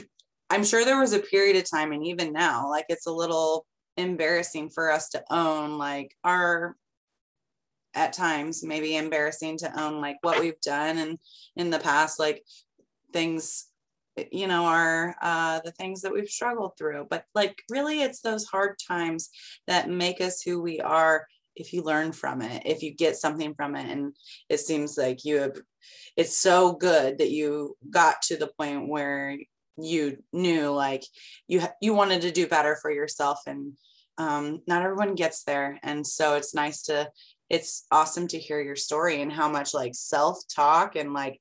i'm 0.49 0.63
sure 0.63 0.85
there 0.85 0.99
was 0.99 1.13
a 1.13 1.19
period 1.19 1.55
of 1.55 1.69
time 1.69 1.91
and 1.91 2.05
even 2.05 2.31
now 2.31 2.69
like 2.69 2.85
it's 2.89 3.07
a 3.07 3.11
little 3.11 3.65
embarrassing 3.95 4.69
for 4.69 4.91
us 4.91 5.09
to 5.09 5.23
own 5.31 5.79
like 5.79 6.15
our 6.23 6.75
at 7.95 8.13
times 8.13 8.63
maybe 8.63 8.95
embarrassing 8.95 9.57
to 9.57 9.81
own 9.81 9.99
like 10.01 10.17
what 10.21 10.39
we've 10.39 10.61
done 10.61 10.99
and 10.99 11.17
in 11.55 11.71
the 11.71 11.79
past 11.79 12.19
like 12.19 12.43
things 13.11 13.67
you 14.31 14.47
know 14.47 14.65
are 14.65 15.15
uh, 15.21 15.59
the 15.63 15.71
things 15.71 16.01
that 16.01 16.11
we've 16.11 16.29
struggled 16.29 16.71
through. 16.77 17.05
But 17.09 17.25
like 17.35 17.61
really 17.69 18.01
it's 18.01 18.21
those 18.21 18.45
hard 18.45 18.75
times 18.87 19.29
that 19.67 19.89
make 19.89 20.21
us 20.21 20.41
who 20.41 20.61
we 20.61 20.79
are 20.79 21.27
if 21.57 21.73
you 21.73 21.81
learn 21.81 22.11
from 22.11 22.41
it 22.41 22.63
if 22.65 22.81
you 22.81 22.93
get 22.93 23.15
something 23.15 23.53
from 23.53 23.75
it 23.75 23.89
and 23.89 24.13
it 24.49 24.59
seems 24.59 24.97
like 24.97 25.25
you 25.25 25.37
have 25.39 25.57
it's 26.15 26.37
so 26.37 26.73
good 26.73 27.17
that 27.17 27.31
you 27.31 27.75
got 27.89 28.21
to 28.21 28.37
the 28.37 28.51
point 28.59 28.87
where 28.87 29.37
you 29.77 30.17
knew 30.33 30.69
like 30.69 31.03
you 31.47 31.61
you 31.81 31.93
wanted 31.93 32.21
to 32.21 32.31
do 32.31 32.47
better 32.47 32.77
for 32.81 32.91
yourself 32.91 33.41
and 33.47 33.73
um, 34.17 34.61
not 34.67 34.81
everyone 34.81 35.15
gets 35.15 35.43
there. 35.43 35.79
And 35.83 36.05
so 36.05 36.35
it's 36.35 36.55
nice 36.55 36.83
to 36.83 37.09
it's 37.49 37.85
awesome 37.91 38.27
to 38.27 38.39
hear 38.39 38.59
your 38.59 38.75
story 38.75 39.21
and 39.21 39.31
how 39.31 39.49
much 39.49 39.73
like 39.73 39.95
self 39.95 40.39
talk 40.53 40.95
and 40.95 41.13
like 41.13 41.39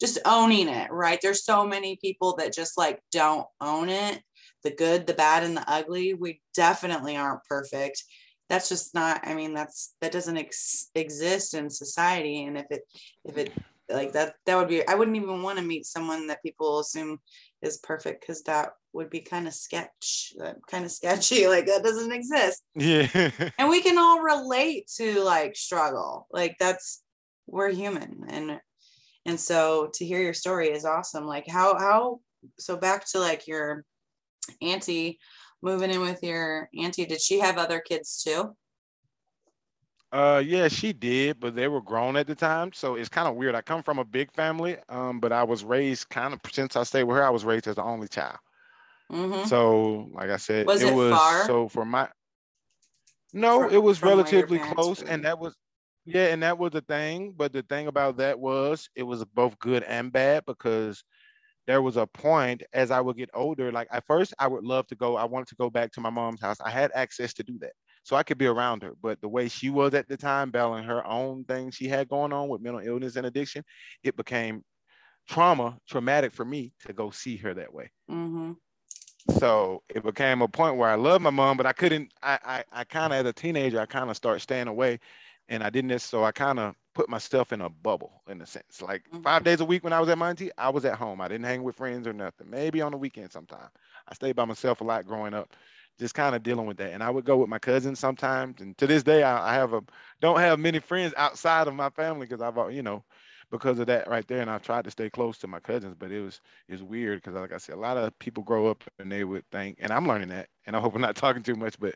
just 0.00 0.18
owning 0.26 0.68
it 0.68 0.90
right? 0.90 1.18
There's 1.22 1.44
so 1.44 1.64
many 1.64 1.96
people 1.96 2.36
that 2.36 2.52
just 2.52 2.76
like 2.76 3.00
don't 3.12 3.46
own 3.60 3.88
it. 3.88 4.20
The 4.64 4.70
good 4.72 5.06
the 5.06 5.14
bad 5.14 5.44
and 5.44 5.56
the 5.56 5.64
ugly 5.70 6.14
we 6.14 6.40
definitely 6.54 7.16
aren't 7.16 7.44
perfect 7.48 8.02
that's 8.48 8.68
just 8.68 8.94
not 8.94 9.20
i 9.26 9.34
mean 9.34 9.54
that's 9.54 9.94
that 10.00 10.12
doesn't 10.12 10.36
ex- 10.36 10.90
exist 10.94 11.54
in 11.54 11.68
society 11.70 12.44
and 12.44 12.56
if 12.58 12.66
it 12.70 12.82
if 13.24 13.36
it 13.38 13.52
like 13.88 14.12
that 14.12 14.34
that 14.46 14.56
would 14.56 14.68
be 14.68 14.86
i 14.88 14.94
wouldn't 14.94 15.16
even 15.16 15.42
want 15.42 15.58
to 15.58 15.64
meet 15.64 15.86
someone 15.86 16.26
that 16.26 16.42
people 16.42 16.80
assume 16.80 17.18
is 17.62 17.78
perfect 17.78 18.20
because 18.20 18.42
that 18.42 18.70
would 18.96 19.10
be 19.10 19.20
kind 19.20 19.46
of 19.46 19.54
sketch 19.54 20.32
uh, 20.42 20.54
kind 20.70 20.84
of 20.84 20.90
sketchy 20.90 21.46
like 21.48 21.66
that 21.66 21.82
doesn't 21.82 22.12
exist. 22.12 22.62
Yeah. 22.74 23.30
And 23.58 23.68
we 23.68 23.82
can 23.82 23.98
all 23.98 24.20
relate 24.20 24.90
to 24.96 25.22
like 25.22 25.54
struggle 25.54 26.26
like 26.30 26.56
that's 26.58 27.02
we're 27.46 27.70
human 27.70 28.24
and 28.28 28.60
and 29.24 29.38
so 29.38 29.90
to 29.94 30.04
hear 30.04 30.20
your 30.20 30.34
story 30.34 30.68
is 30.68 30.84
awesome 30.84 31.26
like 31.26 31.46
how 31.46 31.78
how 31.78 32.20
so 32.58 32.76
back 32.76 33.06
to 33.10 33.20
like 33.20 33.46
your 33.46 33.84
auntie 34.60 35.18
moving 35.62 35.90
in 35.90 36.00
with 36.00 36.22
your 36.22 36.68
auntie 36.78 37.06
did 37.06 37.20
she 37.20 37.40
have 37.40 37.58
other 37.58 37.80
kids 37.80 38.22
too 38.22 38.54
uh, 40.12 40.42
yeah, 40.44 40.68
she 40.68 40.92
did, 40.92 41.40
but 41.40 41.56
they 41.56 41.68
were 41.68 41.82
grown 41.82 42.16
at 42.16 42.26
the 42.26 42.34
time, 42.34 42.72
so 42.72 42.94
it's 42.94 43.08
kind 43.08 43.26
of 43.26 43.34
weird. 43.34 43.54
I 43.54 43.60
come 43.60 43.82
from 43.82 43.98
a 43.98 44.04
big 44.04 44.32
family, 44.32 44.76
um, 44.88 45.18
but 45.18 45.32
I 45.32 45.42
was 45.42 45.64
raised 45.64 46.08
kind 46.08 46.32
of 46.32 46.40
since 46.50 46.76
I 46.76 46.84
stayed 46.84 47.04
with 47.04 47.16
her, 47.16 47.24
I 47.24 47.30
was 47.30 47.44
raised 47.44 47.66
as 47.66 47.76
the 47.76 47.82
only 47.82 48.08
child. 48.08 48.38
Mm-hmm. 49.10 49.46
So, 49.46 50.08
like 50.12 50.30
I 50.30 50.36
said, 50.36 50.66
was 50.66 50.82
it, 50.82 50.92
it 50.92 50.94
was 50.94 51.12
far? 51.12 51.44
so 51.44 51.68
for 51.68 51.84
my. 51.84 52.08
No, 53.32 53.62
from, 53.64 53.74
it 53.74 53.82
was 53.82 54.00
relatively 54.00 54.58
close, 54.58 55.02
were. 55.02 55.08
and 55.08 55.24
that 55.24 55.38
was, 55.38 55.56
yeah, 56.04 56.28
and 56.28 56.42
that 56.42 56.56
was 56.56 56.70
the 56.70 56.82
thing. 56.82 57.34
But 57.36 57.52
the 57.52 57.62
thing 57.62 57.88
about 57.88 58.16
that 58.18 58.38
was, 58.38 58.88
it 58.94 59.02
was 59.02 59.24
both 59.24 59.58
good 59.58 59.82
and 59.82 60.12
bad 60.12 60.44
because 60.46 61.02
there 61.66 61.82
was 61.82 61.96
a 61.96 62.06
point 62.06 62.62
as 62.72 62.90
I 62.90 63.00
would 63.00 63.16
get 63.16 63.30
older. 63.34 63.72
Like 63.72 63.88
at 63.90 64.06
first, 64.06 64.34
I 64.38 64.46
would 64.46 64.64
love 64.64 64.86
to 64.88 64.94
go. 64.94 65.16
I 65.16 65.24
wanted 65.24 65.48
to 65.48 65.56
go 65.56 65.70
back 65.70 65.92
to 65.92 66.00
my 66.00 66.10
mom's 66.10 66.40
house. 66.40 66.58
I 66.64 66.70
had 66.70 66.90
access 66.94 67.32
to 67.34 67.42
do 67.42 67.58
that 67.60 67.72
so 68.04 68.14
I 68.14 68.22
could 68.22 68.38
be 68.38 68.46
around 68.46 68.82
her. 68.82 68.92
But 69.02 69.20
the 69.20 69.28
way 69.28 69.48
she 69.48 69.68
was 69.68 69.94
at 69.94 70.08
the 70.08 70.16
time, 70.16 70.52
battling 70.52 70.84
her 70.84 71.04
own 71.04 71.44
thing 71.44 71.72
she 71.72 71.88
had 71.88 72.08
going 72.08 72.32
on 72.32 72.48
with 72.48 72.62
mental 72.62 72.80
illness 72.80 73.16
and 73.16 73.26
addiction, 73.26 73.64
it 74.04 74.16
became 74.16 74.62
trauma, 75.28 75.76
traumatic 75.88 76.32
for 76.32 76.44
me 76.44 76.72
to 76.86 76.92
go 76.92 77.10
see 77.10 77.36
her 77.38 77.52
that 77.54 77.74
way. 77.74 77.90
Mm-hmm. 78.08 78.52
So 79.38 79.82
it 79.88 80.04
became 80.04 80.40
a 80.40 80.46
point 80.46 80.76
where 80.76 80.88
I 80.88 80.94
love 80.94 81.20
my 81.20 81.30
mom, 81.30 81.56
but 81.56 81.66
I 81.66 81.72
couldn't. 81.72 82.12
I 82.22 82.38
I, 82.44 82.64
I 82.80 82.84
kind 82.84 83.12
of 83.12 83.18
as 83.18 83.26
a 83.26 83.32
teenager, 83.32 83.80
I 83.80 83.86
kind 83.86 84.08
of 84.08 84.16
start 84.16 84.40
staying 84.40 84.68
away, 84.68 85.00
and 85.48 85.64
I 85.64 85.70
didn't. 85.70 85.98
So 85.98 86.22
I 86.22 86.30
kind 86.30 86.60
of 86.60 86.76
put 86.96 87.10
myself 87.10 87.52
in 87.52 87.60
a 87.60 87.68
bubble 87.68 88.22
in 88.26 88.40
a 88.40 88.46
sense. 88.46 88.80
Like 88.80 89.04
mm-hmm. 89.10 89.22
five 89.22 89.44
days 89.44 89.60
a 89.60 89.66
week 89.66 89.84
when 89.84 89.92
I 89.92 90.00
was 90.00 90.08
at 90.08 90.16
my 90.16 90.34
I 90.56 90.70
was 90.70 90.86
at 90.86 90.96
home. 90.96 91.20
I 91.20 91.28
didn't 91.28 91.44
hang 91.44 91.62
with 91.62 91.76
friends 91.76 92.06
or 92.06 92.14
nothing. 92.14 92.48
Maybe 92.48 92.80
on 92.80 92.92
the 92.92 92.98
weekend 92.98 93.30
sometime. 93.30 93.68
I 94.08 94.14
stayed 94.14 94.34
by 94.34 94.46
myself 94.46 94.80
a 94.80 94.84
lot 94.84 95.06
growing 95.06 95.34
up 95.34 95.54
just 95.98 96.14
kind 96.14 96.34
of 96.34 96.42
dealing 96.42 96.66
with 96.66 96.76
that. 96.76 96.92
And 96.92 97.02
I 97.02 97.10
would 97.10 97.24
go 97.24 97.38
with 97.38 97.48
my 97.48 97.58
cousins 97.58 97.98
sometimes. 97.98 98.60
And 98.60 98.76
to 98.78 98.86
this 98.86 99.02
day, 99.02 99.22
I, 99.22 99.52
I 99.52 99.54
have 99.54 99.72
a 99.74 99.82
don't 100.20 100.38
have 100.38 100.58
many 100.58 100.78
friends 100.78 101.12
outside 101.16 101.68
of 101.68 101.74
my 101.74 101.90
family 101.90 102.26
because 102.26 102.40
I've 102.40 102.72
you 102.72 102.82
know 102.82 103.04
because 103.50 103.78
of 103.78 103.86
that 103.86 104.08
right 104.08 104.26
there. 104.26 104.40
And 104.40 104.50
I've 104.50 104.62
tried 104.62 104.84
to 104.84 104.90
stay 104.90 105.10
close 105.10 105.38
to 105.38 105.46
my 105.46 105.60
cousins, 105.60 105.94
but 105.98 106.10
it 106.10 106.20
was 106.20 106.40
it's 106.68 106.82
weird 106.82 107.22
because 107.22 107.34
like 107.34 107.52
I 107.52 107.58
said, 107.58 107.76
a 107.76 107.80
lot 107.80 107.96
of 107.96 108.16
people 108.18 108.42
grow 108.42 108.68
up 108.68 108.84
and 108.98 109.10
they 109.10 109.24
would 109.24 109.44
think, 109.50 109.78
and 109.80 109.92
I'm 109.92 110.06
learning 110.06 110.28
that. 110.28 110.48
And 110.66 110.76
I 110.76 110.80
hope 110.80 110.94
I'm 110.94 111.00
not 111.00 111.16
talking 111.16 111.42
too 111.42 111.56
much, 111.56 111.78
but 111.78 111.94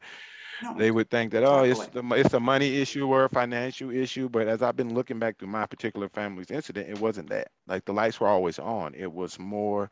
no, 0.62 0.76
they 0.76 0.90
would 0.90 1.10
think 1.10 1.32
that 1.32 1.42
oh 1.42 1.64
it's 1.64 1.86
the, 1.88 2.04
it's 2.12 2.34
a 2.34 2.40
money 2.40 2.76
issue 2.76 3.06
or 3.06 3.24
a 3.24 3.28
financial 3.28 3.90
issue. 3.90 4.28
But 4.28 4.48
as 4.48 4.62
I've 4.62 4.76
been 4.76 4.94
looking 4.94 5.18
back 5.18 5.38
through 5.38 5.48
my 5.48 5.66
particular 5.66 6.08
family's 6.08 6.50
incident, 6.50 6.88
it 6.88 7.00
wasn't 7.00 7.30
that. 7.30 7.48
Like 7.66 7.84
the 7.84 7.92
lights 7.92 8.20
were 8.20 8.28
always 8.28 8.58
on. 8.58 8.94
It 8.94 9.12
was 9.12 9.38
more 9.38 9.90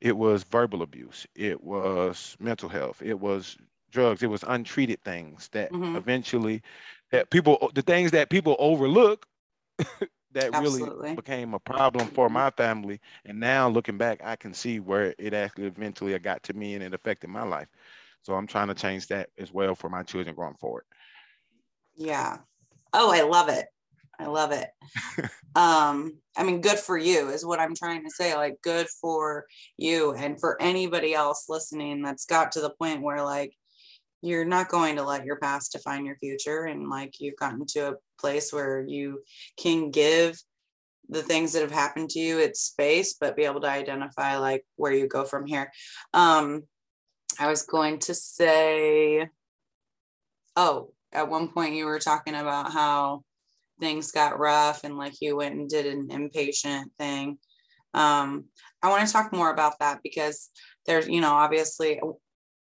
it 0.00 0.16
was 0.16 0.44
verbal 0.44 0.82
abuse 0.82 1.26
it 1.34 1.62
was 1.62 2.36
mental 2.38 2.68
health 2.68 3.02
it 3.02 3.18
was 3.18 3.56
drugs 3.90 4.22
it 4.22 4.28
was 4.28 4.44
untreated 4.46 5.02
things 5.02 5.48
that 5.52 5.72
mm-hmm. 5.72 5.96
eventually 5.96 6.62
that 7.10 7.30
people 7.30 7.70
the 7.74 7.82
things 7.82 8.10
that 8.10 8.30
people 8.30 8.56
overlook 8.58 9.26
that 10.32 10.54
Absolutely. 10.54 10.98
really 10.98 11.16
became 11.16 11.54
a 11.54 11.58
problem 11.58 12.06
for 12.08 12.26
mm-hmm. 12.26 12.34
my 12.34 12.50
family 12.50 13.00
and 13.24 13.38
now 13.38 13.68
looking 13.68 13.98
back 13.98 14.20
i 14.24 14.36
can 14.36 14.52
see 14.52 14.80
where 14.80 15.14
it 15.18 15.34
actually 15.34 15.66
eventually 15.66 16.18
got 16.18 16.42
to 16.42 16.52
me 16.52 16.74
and 16.74 16.82
it 16.82 16.94
affected 16.94 17.28
my 17.28 17.42
life 17.42 17.68
so 18.22 18.34
i'm 18.34 18.46
trying 18.46 18.68
to 18.68 18.74
change 18.74 19.06
that 19.06 19.30
as 19.38 19.52
well 19.52 19.74
for 19.74 19.88
my 19.88 20.02
children 20.02 20.34
going 20.34 20.54
forward 20.54 20.84
yeah 21.96 22.38
oh 22.92 23.10
i 23.10 23.22
love 23.22 23.48
it 23.48 23.66
I 24.18 24.26
love 24.26 24.52
it. 24.52 24.68
um, 25.54 26.18
I 26.36 26.42
mean, 26.42 26.60
good 26.60 26.78
for 26.78 26.98
you 26.98 27.28
is 27.28 27.46
what 27.46 27.60
I'm 27.60 27.74
trying 27.74 28.04
to 28.04 28.10
say. 28.10 28.34
Like, 28.34 28.60
good 28.62 28.88
for 29.00 29.46
you 29.76 30.12
and 30.14 30.40
for 30.40 30.60
anybody 30.60 31.14
else 31.14 31.46
listening 31.48 32.02
that's 32.02 32.24
got 32.24 32.52
to 32.52 32.60
the 32.60 32.70
point 32.70 33.02
where, 33.02 33.24
like, 33.24 33.54
you're 34.22 34.44
not 34.44 34.68
going 34.68 34.96
to 34.96 35.04
let 35.04 35.24
your 35.24 35.36
past 35.36 35.72
define 35.72 36.04
your 36.04 36.16
future. 36.16 36.64
And, 36.64 36.88
like, 36.88 37.20
you've 37.20 37.36
gotten 37.36 37.64
to 37.66 37.90
a 37.90 37.94
place 38.18 38.52
where 38.52 38.84
you 38.86 39.22
can 39.56 39.90
give 39.90 40.38
the 41.08 41.22
things 41.22 41.52
that 41.52 41.62
have 41.62 41.72
happened 41.72 42.10
to 42.10 42.18
you 42.18 42.38
it's 42.38 42.60
space 42.60 43.14
but 43.18 43.36
be 43.36 43.44
able 43.44 43.60
to 43.60 43.70
identify 43.70 44.36
like 44.36 44.64
where 44.76 44.92
you 44.92 45.06
go 45.06 45.24
from 45.24 45.46
here 45.46 45.70
um 46.14 46.62
i 47.38 47.48
was 47.48 47.62
going 47.62 47.98
to 47.98 48.14
say 48.14 49.26
oh 50.56 50.92
at 51.12 51.28
one 51.28 51.48
point 51.48 51.74
you 51.74 51.86
were 51.86 51.98
talking 51.98 52.34
about 52.34 52.72
how 52.72 53.22
things 53.80 54.10
got 54.10 54.38
rough 54.38 54.84
and 54.84 54.98
like 54.98 55.14
you 55.20 55.36
went 55.36 55.54
and 55.54 55.68
did 55.68 55.86
an 55.86 56.08
inpatient 56.08 56.84
thing 56.98 57.38
um 57.94 58.44
i 58.82 58.88
want 58.88 59.06
to 59.06 59.12
talk 59.12 59.32
more 59.32 59.50
about 59.50 59.78
that 59.78 60.00
because 60.02 60.50
there's 60.86 61.08
you 61.08 61.20
know 61.20 61.32
obviously 61.32 62.00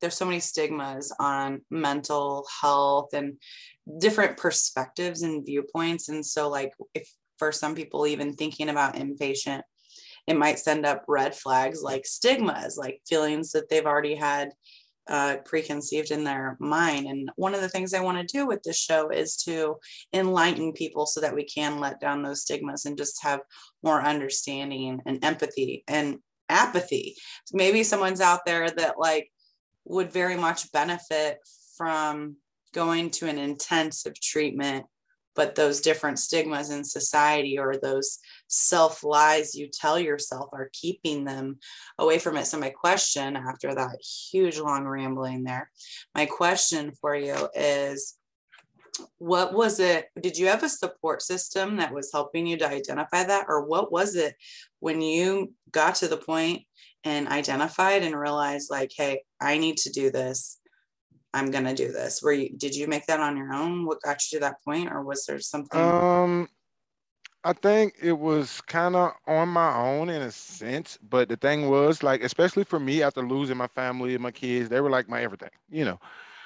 there's 0.04 0.18
so 0.18 0.26
many 0.26 0.42
stigmas 0.42 1.16
on 1.18 1.62
mental 1.72 2.46
health 2.62 3.14
and 3.14 3.38
different 4.00 4.36
perspectives 4.36 5.22
and 5.22 5.46
viewpoints. 5.46 6.10
And 6.10 6.26
so 6.26 6.50
like 6.50 6.74
if 6.94 7.10
for 7.40 7.54
some 7.54 7.74
people 7.74 8.06
even 8.06 8.34
thinking 8.34 8.68
about 8.68 8.96
inpatient 8.96 9.62
it 10.28 10.38
might 10.38 10.60
send 10.60 10.86
up 10.86 11.04
red 11.08 11.36
flags 11.36 11.82
like 11.82 12.06
stigmas 12.06 12.78
like 12.78 13.02
feelings 13.08 13.52
that 13.52 13.70
they've 13.70 13.86
already 13.86 14.16
had 14.16 14.50
uh, 15.10 15.38
preconceived 15.44 16.12
in 16.12 16.24
their 16.24 16.56
mind. 16.60 17.08
And 17.08 17.30
one 17.36 17.54
of 17.54 17.62
the 17.62 17.70
things 17.70 17.94
i 17.94 18.00
want 18.00 18.18
to 18.18 18.38
do 18.38 18.46
with 18.46 18.64
this 18.64 18.78
show 18.78 19.10
is 19.10 19.36
to 19.38 19.76
enlighten 20.14 20.74
people 20.74 21.06
so 21.06 21.22
that 21.22 21.36
we 21.36 21.44
can 21.44 21.80
let 21.80 22.00
down 22.00 22.22
those 22.22 22.42
stigmas 22.42 22.86
and 22.86 22.98
just 22.98 23.24
have 23.24 23.40
more 23.84 24.02
understanding 24.02 25.02
and 25.06 25.24
empathy 25.24 25.84
and 25.88 26.20
apathy. 26.50 27.16
Maybe 27.52 27.84
someone's 27.84 28.22
out 28.22 28.46
there 28.46 28.70
that 28.70 28.98
like 28.98 29.30
would 29.86 30.12
very 30.12 30.36
much 30.36 30.72
benefit 30.72 31.40
from 31.78 32.36
going 32.74 33.10
to 33.12 33.28
an 33.28 33.38
intensive 33.38 34.20
treatment 34.20 34.86
but 35.36 35.56
those 35.56 35.82
different 35.82 36.20
stigmas 36.20 36.70
in 36.70 36.84
society 36.84 37.58
or 37.58 37.76
those 37.76 38.20
self 38.48 39.04
lies 39.04 39.56
you 39.56 39.68
tell 39.68 40.00
yourself 40.00 40.50
are 40.54 40.70
keeping 40.74 41.24
them 41.24 41.58
away 41.98 42.20
from 42.20 42.38
it. 42.38 42.46
So, 42.46 42.60
my 42.60 42.70
question 42.70 43.36
after 43.36 43.74
that 43.74 44.02
huge 44.32 44.60
long 44.60 44.86
rambling 44.86 45.44
there, 45.44 45.70
my 46.14 46.26
question 46.26 46.92
for 47.00 47.16
you 47.16 47.50
is 47.56 48.16
what 49.18 49.54
was 49.54 49.80
it? 49.80 50.08
Did 50.22 50.38
you 50.38 50.48
have 50.48 50.62
a 50.62 50.70
support 50.70 51.24
system 51.24 51.78
that 51.78 51.94
was 51.94 52.12
helping 52.12 52.46
you 52.46 52.58
to 52.58 52.70
identify 52.70 53.24
that? 53.24 53.46
Or 53.50 53.66
what 53.66 53.92
was 53.92 54.16
it 54.16 54.36
when 54.80 55.02
you 55.02 55.54
got 55.72 55.96
to 55.96 56.08
the 56.08 56.18
point 56.18 56.64
and 57.04 57.28
identified 57.28 58.04
and 58.04 58.18
realized, 58.18 58.72
like, 58.72 58.92
hey, 58.96 59.24
I 59.42 59.58
need 59.58 59.78
to 59.78 59.92
do 59.92 60.12
this? 60.12 60.60
I'm 61.34 61.50
gonna 61.50 61.74
do 61.74 61.92
this. 61.92 62.22
Were 62.22 62.34
you 62.34 62.50
did 62.56 62.76
you 62.76 62.88
make 62.88 63.08
that 63.08 63.20
on 63.20 63.38
your 63.38 63.54
own? 63.54 63.86
What 63.86 64.02
got 64.02 64.32
you 64.32 64.38
to 64.38 64.42
that 64.42 64.64
point, 64.64 64.92
or 64.92 65.04
was 65.04 65.26
there 65.26 65.40
something? 65.40 65.80
Um, 65.82 66.48
I 67.44 67.54
think 67.54 67.96
it 68.02 68.18
was 68.18 68.62
kind 68.62 68.96
of 68.96 69.14
on 69.28 69.50
my 69.50 69.76
own 69.76 70.10
in 70.10 70.22
a 70.22 70.32
sense, 70.32 70.98
but 71.10 71.28
the 71.28 71.36
thing 71.36 71.70
was 71.70 72.02
like, 72.04 72.24
especially 72.24 72.64
for 72.64 72.80
me 72.80 73.04
after 73.04 73.22
losing 73.22 73.58
my 73.58 73.68
family 73.68 74.14
and 74.14 74.24
my 74.24 74.32
kids, 74.32 74.70
they 74.70 74.80
were 74.80 74.90
like 74.90 75.10
my 75.10 75.22
everything, 75.22 75.50
you 75.70 75.84
know. 75.84 76.00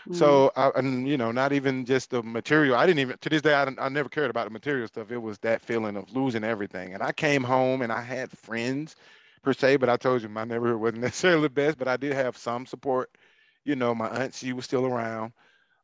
Mm-hmm. 0.08 0.14
So, 0.14 0.52
I, 0.56 0.72
and 0.76 1.08
you 1.08 1.18
know, 1.18 1.32
not 1.32 1.52
even 1.52 1.86
just 1.86 2.10
the 2.12 2.24
material. 2.24 2.76
I 2.76 2.86
didn't 2.88 3.00
even 3.00 3.18
to 3.20 3.30
this 3.30 3.42
day. 3.42 3.54
I, 3.54 3.68
I 3.78 3.90
never 3.90 4.08
cared 4.08 4.30
about 4.30 4.46
the 4.46 4.52
material 4.52 4.88
stuff. 4.88 5.12
It 5.12 5.22
was 5.22 5.38
that 5.40 5.62
feeling 5.62 5.98
of 5.98 6.12
losing 6.16 6.46
everything. 6.46 6.94
And 6.94 7.04
I 7.04 7.12
came 7.12 7.44
home 7.44 7.82
and 7.82 7.92
I 7.92 8.02
had 8.02 8.32
friends 8.32 8.96
per 9.48 9.54
se, 9.54 9.78
but 9.78 9.90
I 9.90 9.98
told 9.98 10.22
you 10.24 10.30
my 10.30 10.46
neighborhood 10.46 10.82
wasn't 10.82 11.02
necessarily 11.04 11.44
the 11.44 11.50
best, 11.50 11.80
but 11.80 11.88
I 11.88 11.98
did 11.98 12.14
have 12.14 12.38
some 12.38 12.66
support 12.66 13.10
you 13.66 13.76
know, 13.76 13.94
my 13.94 14.08
aunt, 14.10 14.34
she 14.34 14.54
was 14.54 14.66
still 14.66 14.86
around. 14.86 15.34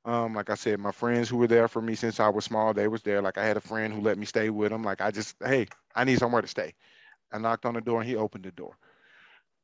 Um, 0.06 0.36
like 0.36 0.50
I 0.50 0.56
said, 0.56 0.80
my 0.80 0.92
friends 0.92 1.30
who 1.30 1.38
were 1.38 1.48
there 1.48 1.68
for 1.68 1.82
me 1.82 1.96
since 1.96 2.20
I 2.20 2.30
was 2.30 2.46
small, 2.46 2.74
they 2.74 2.88
was 2.90 3.04
there. 3.04 3.22
Like 3.22 3.38
I 3.38 3.46
had 3.46 3.58
a 3.58 3.62
friend 3.62 3.94
who 3.94 4.02
let 4.02 4.18
me 4.18 4.26
stay 4.26 4.50
with 4.50 4.72
him. 4.72 4.84
Like 4.84 5.02
I 5.02 5.12
just, 5.12 5.36
hey, 5.46 5.68
I 5.96 6.06
need 6.06 6.20
somewhere 6.20 6.42
to 6.42 6.48
stay. 6.48 6.74
I 7.32 7.40
knocked 7.40 7.66
on 7.66 7.76
the 7.76 7.82
door 7.82 8.02
and 8.02 8.10
he 8.10 8.16
opened 8.16 8.46
the 8.46 8.52
door. 8.52 8.78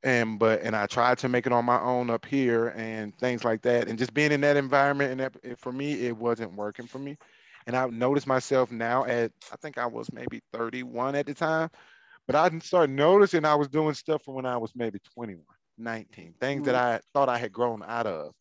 And 0.04 0.40
but 0.40 0.62
and 0.62 0.76
I 0.76 0.88
tried 0.88 1.18
to 1.20 1.30
make 1.30 1.46
it 1.48 1.54
on 1.54 1.66
my 1.66 1.80
own 1.82 2.10
up 2.10 2.26
here 2.26 2.70
and 2.78 3.18
things 3.18 3.44
like 3.44 3.62
that. 3.64 3.90
And 3.90 4.00
just 4.00 4.14
being 4.14 4.32
in 4.32 4.42
that 4.42 4.58
environment 4.58 5.12
and 5.12 5.20
that 5.22 5.60
for 5.60 5.74
me, 5.74 6.06
it 6.08 6.16
wasn't 6.18 6.56
working 6.56 6.88
for 6.88 7.00
me. 7.00 7.18
And 7.68 7.76
I've 7.76 7.92
noticed 7.94 8.28
myself 8.28 8.72
now 8.72 9.06
at 9.06 9.32
I 9.52 9.58
think 9.58 9.78
I 9.78 9.88
was 9.88 10.12
maybe 10.14 10.42
31 10.54 11.16
at 11.16 11.26
the 11.26 11.34
time, 11.34 11.70
but 12.30 12.36
I 12.36 12.60
started 12.60 12.96
noticing 12.96 13.44
I 13.44 13.56
was 13.56 13.68
doing 13.70 13.96
stuff 13.96 14.24
from 14.24 14.36
when 14.36 14.46
I 14.46 14.56
was 14.58 14.72
maybe 14.76 15.00
21. 15.16 15.44
19 15.80 16.34
things 16.40 16.58
mm-hmm. 16.58 16.66
that 16.66 16.76
i 16.76 17.00
thought 17.14 17.30
i 17.30 17.38
had 17.38 17.52
grown 17.52 17.82
out 17.88 18.06
of 18.06 18.34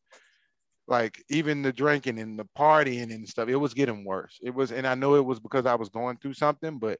like 0.89 1.23
even 1.31 1.63
the 1.63 1.73
drinking 1.73 2.19
and 2.19 2.39
the 2.39 2.47
partying 2.59 3.15
and 3.15 3.29
stuff 3.29 3.49
it 3.49 3.57
was 3.57 3.75
getting 3.75 4.05
worse 4.05 4.39
it 4.43 4.53
was 4.53 4.73
and 4.73 4.87
i 4.87 4.95
know 4.95 5.15
it 5.15 5.25
was 5.25 5.39
because 5.39 5.67
i 5.67 5.75
was 5.75 5.89
going 5.89 6.17
through 6.17 6.35
something 6.35 6.79
but 6.79 6.99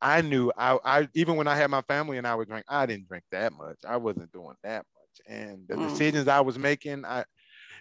i 0.00 0.20
knew 0.20 0.52
i, 0.56 0.78
I 0.84 1.08
even 1.14 1.36
when 1.36 1.48
i 1.48 1.56
had 1.56 1.70
my 1.70 1.82
family 1.82 2.18
and 2.18 2.26
i 2.26 2.34
would 2.34 2.48
drink 2.48 2.64
i 2.68 2.86
didn't 2.86 3.08
drink 3.08 3.24
that 3.32 3.52
much 3.52 3.78
i 3.86 3.96
wasn't 3.96 4.32
doing 4.32 4.54
that 4.62 4.84
much 4.94 5.36
and 5.36 5.66
the 5.68 5.74
mm. 5.74 5.88
decisions 5.88 6.28
i 6.28 6.40
was 6.40 6.58
making 6.58 7.04
i 7.04 7.24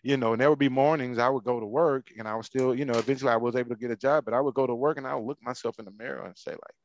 you 0.04 0.18
know 0.18 0.32
and 0.32 0.42
there 0.42 0.50
would 0.50 0.60
be 0.60 0.70
mornings 0.70 1.20
i 1.20 1.30
would 1.30 1.44
go 1.44 1.60
to 1.60 1.66
work 1.66 2.08
and 2.18 2.28
i 2.28 2.36
was 2.36 2.48
still 2.48 2.74
you 2.74 2.86
know 2.86 2.98
eventually 2.98 3.32
i 3.32 3.38
was 3.38 3.56
able 3.56 3.70
to 3.70 3.80
get 3.80 3.92
a 3.92 3.96
job 3.96 4.26
but 4.26 4.34
i 4.34 4.42
would 4.42 4.56
go 4.56 4.66
to 4.66 4.74
work 4.74 4.98
and 4.98 5.06
i 5.06 5.14
would 5.14 5.28
look 5.28 5.38
myself 5.44 5.78
in 5.78 5.86
the 5.86 5.92
mirror 5.92 6.26
and 6.26 6.38
say 6.38 6.52
like 6.52 6.76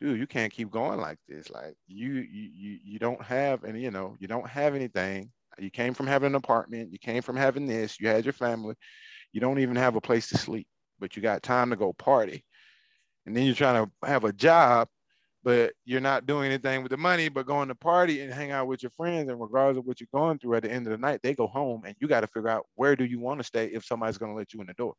dude, 0.00 0.18
you 0.18 0.26
can't 0.26 0.52
keep 0.52 0.70
going 0.70 1.00
like 1.00 1.18
this. 1.28 1.50
Like 1.50 1.74
you, 1.86 2.12
you, 2.12 2.50
you, 2.54 2.78
you 2.84 2.98
don't 2.98 3.22
have 3.22 3.64
any, 3.64 3.80
you 3.80 3.90
know, 3.90 4.16
you 4.18 4.28
don't 4.28 4.48
have 4.48 4.74
anything. 4.74 5.30
You 5.58 5.70
came 5.70 5.94
from 5.94 6.06
having 6.06 6.28
an 6.28 6.34
apartment. 6.34 6.92
You 6.92 6.98
came 6.98 7.22
from 7.22 7.36
having 7.36 7.66
this. 7.66 8.00
You 8.00 8.08
had 8.08 8.24
your 8.24 8.32
family. 8.32 8.74
You 9.32 9.40
don't 9.40 9.60
even 9.60 9.76
have 9.76 9.96
a 9.96 10.00
place 10.00 10.28
to 10.28 10.38
sleep, 10.38 10.66
but 10.98 11.16
you 11.16 11.22
got 11.22 11.42
time 11.42 11.70
to 11.70 11.76
go 11.76 11.92
party. 11.92 12.44
And 13.26 13.36
then 13.36 13.44
you're 13.44 13.54
trying 13.54 13.84
to 13.84 14.06
have 14.06 14.24
a 14.24 14.32
job, 14.32 14.88
but 15.42 15.72
you're 15.84 16.00
not 16.00 16.26
doing 16.26 16.46
anything 16.46 16.82
with 16.82 16.90
the 16.90 16.96
money, 16.96 17.28
but 17.28 17.46
going 17.46 17.68
to 17.68 17.74
party 17.74 18.20
and 18.20 18.32
hang 18.32 18.50
out 18.50 18.66
with 18.66 18.82
your 18.82 18.90
friends. 18.90 19.30
And 19.30 19.40
regardless 19.40 19.78
of 19.78 19.86
what 19.86 20.00
you're 20.00 20.08
going 20.12 20.38
through, 20.38 20.56
at 20.56 20.64
the 20.64 20.72
end 20.72 20.86
of 20.86 20.90
the 20.90 20.98
night, 20.98 21.20
they 21.22 21.34
go 21.34 21.46
home 21.46 21.84
and 21.86 21.94
you 22.00 22.08
got 22.08 22.20
to 22.20 22.26
figure 22.26 22.48
out 22.48 22.66
where 22.74 22.96
do 22.96 23.04
you 23.04 23.20
want 23.20 23.40
to 23.40 23.44
stay 23.44 23.66
if 23.66 23.84
somebody's 23.84 24.18
going 24.18 24.32
to 24.32 24.36
let 24.36 24.52
you 24.52 24.60
in 24.60 24.66
the 24.66 24.74
door 24.74 24.94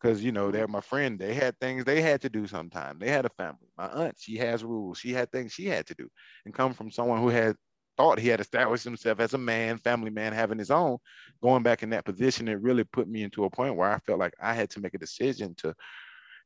because 0.00 0.22
you 0.22 0.32
know 0.32 0.50
they're 0.50 0.68
my 0.68 0.80
friend 0.80 1.18
they 1.18 1.34
had 1.34 1.58
things 1.58 1.84
they 1.84 2.00
had 2.00 2.20
to 2.22 2.28
do 2.28 2.46
sometime. 2.46 2.98
They 2.98 3.10
had 3.10 3.24
a 3.26 3.30
family. 3.30 3.68
My 3.76 3.88
aunt 3.88 4.16
she 4.18 4.36
has 4.36 4.64
rules. 4.64 4.98
She 4.98 5.12
had 5.12 5.30
things 5.32 5.52
she 5.52 5.66
had 5.66 5.86
to 5.86 5.94
do. 5.94 6.08
And 6.44 6.54
come 6.54 6.72
from 6.72 6.90
someone 6.90 7.20
who 7.20 7.28
had 7.28 7.56
thought 7.96 8.18
he 8.18 8.28
had 8.28 8.40
established 8.40 8.84
himself 8.84 9.18
as 9.18 9.34
a 9.34 9.38
man 9.38 9.76
family 9.76 10.10
man 10.10 10.32
having 10.32 10.56
his 10.58 10.70
own 10.70 10.98
going 11.42 11.64
back 11.64 11.82
in 11.82 11.90
that 11.90 12.04
position 12.04 12.46
it 12.46 12.60
really 12.60 12.84
put 12.84 13.08
me 13.08 13.24
into 13.24 13.44
a 13.44 13.50
point 13.50 13.74
where 13.74 13.90
i 13.90 13.98
felt 13.98 14.20
like 14.20 14.32
i 14.40 14.54
had 14.54 14.70
to 14.70 14.80
make 14.80 14.94
a 14.94 14.98
decision 14.98 15.52
to 15.56 15.74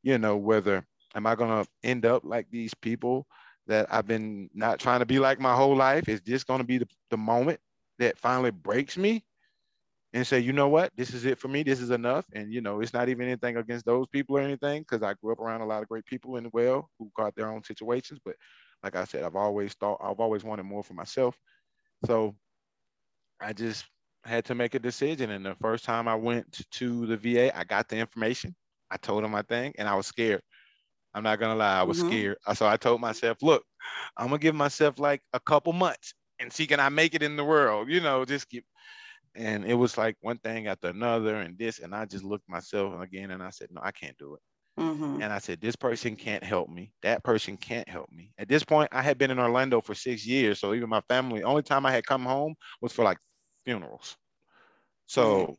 you 0.03 0.17
know 0.17 0.35
whether 0.35 0.83
am 1.15 1.27
i 1.27 1.35
going 1.35 1.51
to 1.63 1.71
end 1.85 2.07
up 2.07 2.23
like 2.25 2.47
these 2.51 2.73
people 2.73 3.27
that 3.67 3.87
i've 3.93 4.07
been 4.07 4.49
not 4.55 4.79
trying 4.79 5.01
to 5.01 5.07
be 5.07 5.19
like 5.19 5.41
my 5.41 5.55
whole 5.55 5.77
life? 5.77 6.09
Is 6.09 6.21
this 6.23 6.45
going 6.45 6.61
to 6.61 6.67
be 6.67 6.79
the, 6.79 6.89
the 7.11 7.17
moment 7.17 7.61
that 7.99 8.19
finally 8.19 8.51
breaks 8.51 8.97
me 8.97 9.25
and 10.15 10.27
say, 10.27 10.39
you 10.39 10.53
know 10.53 10.69
what, 10.69 10.93
this 10.97 11.15
is 11.15 11.25
it 11.25 11.39
for 11.39 11.49
me. 11.49 11.63
This 11.63 11.81
is 11.81 11.91
enough. 11.91 12.27
And 12.35 12.53
you 12.53 12.61
know, 12.61 12.81
it's 12.81 12.93
not 12.93 13.09
even 13.09 13.27
anything 13.27 13.57
against 13.57 13.87
those 13.87 14.07
people 14.09 14.37
or 14.37 14.41
anything, 14.41 14.83
because 14.83 15.03
I 15.03 15.15
grew 15.15 15.33
up 15.33 15.41
around 15.41 15.63
a 15.63 15.67
lot 15.67 15.83
of 15.83 15.89
great 15.89 16.05
people 16.05 16.37
in 16.37 16.45
the 16.45 16.51
well 16.53 16.91
who 16.99 17.11
got 17.17 17.35
their 17.35 17.51
own 17.51 17.65
situations. 17.65 18.21
But 18.25 18.37
like 18.83 18.97
I 18.97 19.05
said, 19.05 19.25
I've 19.25 19.37
always 19.37 19.75
thought 19.75 20.01
I've 20.03 20.21
always 20.21 20.45
wanted 20.45 20.65
more 20.65 20.83
for 20.83 20.95
myself. 20.95 21.37
So 22.07 22.35
I 23.41 23.53
just 23.53 23.85
had 24.25 24.45
to 24.47 24.55
make 24.55 24.75
a 24.75 24.79
decision. 24.79 25.31
And 25.31 25.45
the 25.45 25.57
first 25.61 25.85
time 25.85 26.09
I 26.09 26.15
went 26.15 26.65
to 26.73 27.07
the 27.07 27.17
VA, 27.17 27.57
I 27.57 27.65
got 27.65 27.89
the 27.89 27.97
information. 27.97 28.55
I 28.91 28.97
told 28.99 29.25
them 29.25 29.31
my 29.31 29.43
thing, 29.43 29.73
and 29.79 29.89
I 29.89 29.95
was 29.95 30.07
scared. 30.07 30.43
I'm 31.15 31.23
not 31.23 31.39
gonna 31.41 31.57
lie, 31.57 31.81
I 31.81 31.83
was 31.83 31.99
mm-hmm. 31.99 32.09
scared. 32.09 32.37
So 32.55 32.67
I 32.67 32.77
told 32.77 33.01
myself, 33.01 33.39
look, 33.43 33.65
I'm 34.17 34.29
gonna 34.29 34.39
give 34.39 34.55
myself 34.55 34.99
like 34.99 35.21
a 35.33 35.41
couple 35.41 35.73
months 35.73 36.15
and 36.39 36.53
see 36.53 36.67
can 36.67 36.81
I 36.81 36.89
make 36.89 37.15
it 37.15 37.23
in 37.23 37.37
the 37.37 37.45
world. 37.45 37.89
You 37.91 38.01
know, 38.01 38.25
just 38.25 38.49
keep 38.49 38.65
and 39.35 39.65
it 39.65 39.75
was 39.75 39.97
like 39.97 40.17
one 40.21 40.39
thing 40.39 40.67
after 40.67 40.89
another 40.89 41.37
and 41.37 41.59
this 41.59 41.79
and 41.79 41.95
i 41.95 42.05
just 42.05 42.25
looked 42.25 42.49
myself 42.49 43.01
again 43.01 43.31
and 43.31 43.43
i 43.43 43.51
said 43.51 43.69
no 43.71 43.81
i 43.83 43.91
can't 43.91 44.17
do 44.19 44.35
it. 44.35 44.41
Mm-hmm. 44.81 45.21
and 45.23 45.33
i 45.33 45.39
said 45.39 45.61
this 45.61 45.77
person 45.77 46.17
can't 46.17 46.43
help 46.43 46.71
me. 46.71 46.93
That 47.03 47.23
person 47.23 47.59
can't 47.59 47.87
help 47.87 48.11
me. 48.11 48.31
At 48.39 48.49
this 48.49 48.65
point 48.65 48.89
i 48.93 49.03
had 49.03 49.19
been 49.19 49.31
in 49.31 49.39
orlando 49.39 49.81
for 49.81 49.95
six 49.95 50.27
years 50.27 50.61
so 50.61 50.75
even 50.75 50.89
my 50.89 51.03
family 51.09 51.43
only 51.43 51.63
time 51.63 51.85
i 51.85 51.93
had 51.93 52.07
come 52.07 52.25
home 52.25 52.55
was 52.81 52.93
for 52.93 53.05
like 53.05 53.19
funerals. 53.65 54.17
So 55.07 55.43
mm-hmm. 55.43 55.53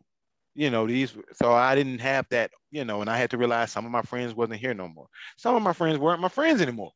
you 0.56 0.70
know 0.70 0.88
these 0.88 1.16
so 1.34 1.54
i 1.54 1.76
didn't 1.76 2.00
have 2.00 2.26
that 2.30 2.52
you 2.72 2.86
know 2.86 3.02
and 3.02 3.10
i 3.10 3.18
had 3.18 3.30
to 3.32 3.38
realize 3.38 3.72
some 3.72 3.86
of 3.86 3.92
my 3.92 4.02
friends 4.02 4.34
wasn't 4.34 4.60
here 4.60 4.74
no 4.74 4.88
more. 4.88 5.08
Some 5.38 5.56
of 5.56 5.62
my 5.62 5.74
friends 5.74 6.00
weren't 6.00 6.22
my 6.22 6.30
friends 6.30 6.62
anymore 6.62 6.92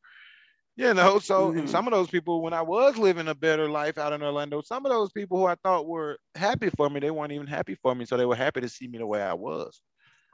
you 0.78 0.94
know 0.94 1.18
so 1.18 1.50
mm-hmm. 1.50 1.66
some 1.66 1.86
of 1.88 1.92
those 1.92 2.08
people 2.08 2.40
when 2.40 2.52
i 2.52 2.62
was 2.62 2.96
living 2.96 3.26
a 3.28 3.34
better 3.34 3.68
life 3.68 3.98
out 3.98 4.12
in 4.12 4.22
orlando 4.22 4.62
some 4.62 4.86
of 4.86 4.92
those 4.92 5.10
people 5.10 5.36
who 5.36 5.44
i 5.44 5.56
thought 5.56 5.86
were 5.86 6.16
happy 6.36 6.70
for 6.70 6.88
me 6.88 7.00
they 7.00 7.10
weren't 7.10 7.32
even 7.32 7.48
happy 7.48 7.74
for 7.82 7.94
me 7.94 8.04
so 8.04 8.16
they 8.16 8.24
were 8.24 8.36
happy 8.36 8.60
to 8.60 8.68
see 8.68 8.86
me 8.86 8.96
the 8.98 9.06
way 9.06 9.20
i 9.20 9.34
was. 9.34 9.82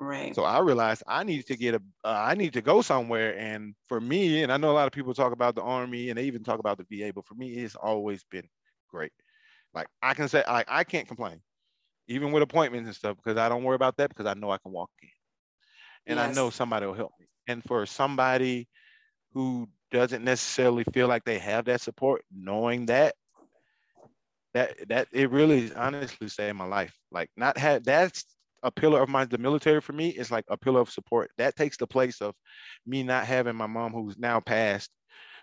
Right. 0.01 0.35
So 0.35 0.45
i 0.45 0.59
realized 0.59 1.03
i 1.09 1.25
needed 1.25 1.47
to 1.47 1.57
get 1.57 1.75
a 1.75 1.83
uh, 2.05 2.25
I 2.29 2.35
need 2.35 2.53
to 2.55 2.61
go 2.61 2.83
somewhere 2.83 3.39
and 3.39 3.75
for 3.89 4.01
me 4.01 4.43
and 4.43 4.53
i 4.53 4.57
know 4.57 4.71
a 4.71 4.77
lot 4.77 4.87
of 4.87 4.93
people 4.93 5.15
talk 5.15 5.33
about 5.33 5.55
the 5.55 5.63
army 5.63 6.11
and 6.11 6.19
they 6.19 6.25
even 6.25 6.45
talk 6.45 6.59
about 6.59 6.79
the 6.79 6.85
va 6.91 7.13
but 7.15 7.25
for 7.25 7.35
me 7.35 7.55
it's 7.55 7.77
always 7.77 8.23
been 8.31 8.47
great. 8.89 9.13
Like 9.73 9.87
i 10.03 10.13
can 10.13 10.29
say 10.29 10.45
like 10.47 10.67
i 10.69 10.85
can't 10.85 11.09
complain 11.09 11.41
even 12.07 12.33
with 12.33 12.43
appointments 12.43 12.87
and 12.87 12.95
stuff 12.95 13.17
because 13.17 13.39
i 13.39 13.49
don't 13.49 13.63
worry 13.63 13.77
about 13.77 13.97
that 13.97 14.11
because 14.11 14.27
i 14.27 14.35
know 14.35 14.51
i 14.51 14.59
can 14.59 14.73
walk 14.73 14.91
in. 15.01 15.09
And 16.07 16.19
yes. 16.19 16.29
i 16.29 16.33
know 16.35 16.51
somebody 16.51 16.87
will 16.87 16.95
help 16.95 17.13
me. 17.19 17.27
And 17.47 17.63
for 17.65 17.87
somebody 17.87 18.69
who 19.33 19.69
doesn't 19.95 20.25
necessarily 20.25 20.85
feel 20.93 21.07
like 21.07 21.25
they 21.25 21.39
have 21.39 21.67
that 21.67 21.81
support, 21.81 22.25
knowing 22.35 22.87
that 22.87 23.15
that 24.53 24.89
that 24.89 25.07
it 25.13 25.31
really 25.31 25.73
honestly 25.75 26.29
saved 26.29 26.57
my 26.57 26.67
life. 26.67 26.93
Like 27.13 27.31
not 27.37 27.57
had 27.57 27.85
that's 27.85 28.25
a 28.65 28.73
pillar 28.73 29.01
of 29.01 29.09
my 29.09 29.25
the 29.25 29.39
military 29.39 29.81
for 29.81 29.93
me 29.93 30.09
is 30.09 30.33
like 30.33 30.45
a 30.49 30.57
pillar 30.57 30.81
of 30.81 30.91
support. 30.91 31.31
That 31.39 31.55
takes 31.55 31.77
the 31.77 31.87
place 31.87 32.21
of 32.21 32.35
me 32.85 33.05
not 33.05 33.25
having 33.25 33.55
my 33.55 33.69
mom 33.69 33.93
who's 33.93 34.19
now 34.19 34.41
passed, 34.41 34.91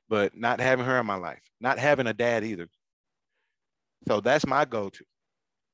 but 0.09 0.35
not 0.35 0.59
having 0.59 0.85
her 0.85 0.99
in 0.99 1.05
my 1.05 1.15
life, 1.15 1.41
not 1.61 1.79
having 1.79 2.07
a 2.07 2.13
dad 2.13 2.43
either. 2.43 2.67
So 4.07 4.19
that's 4.19 4.45
my 4.45 4.65
go-to. 4.65 5.05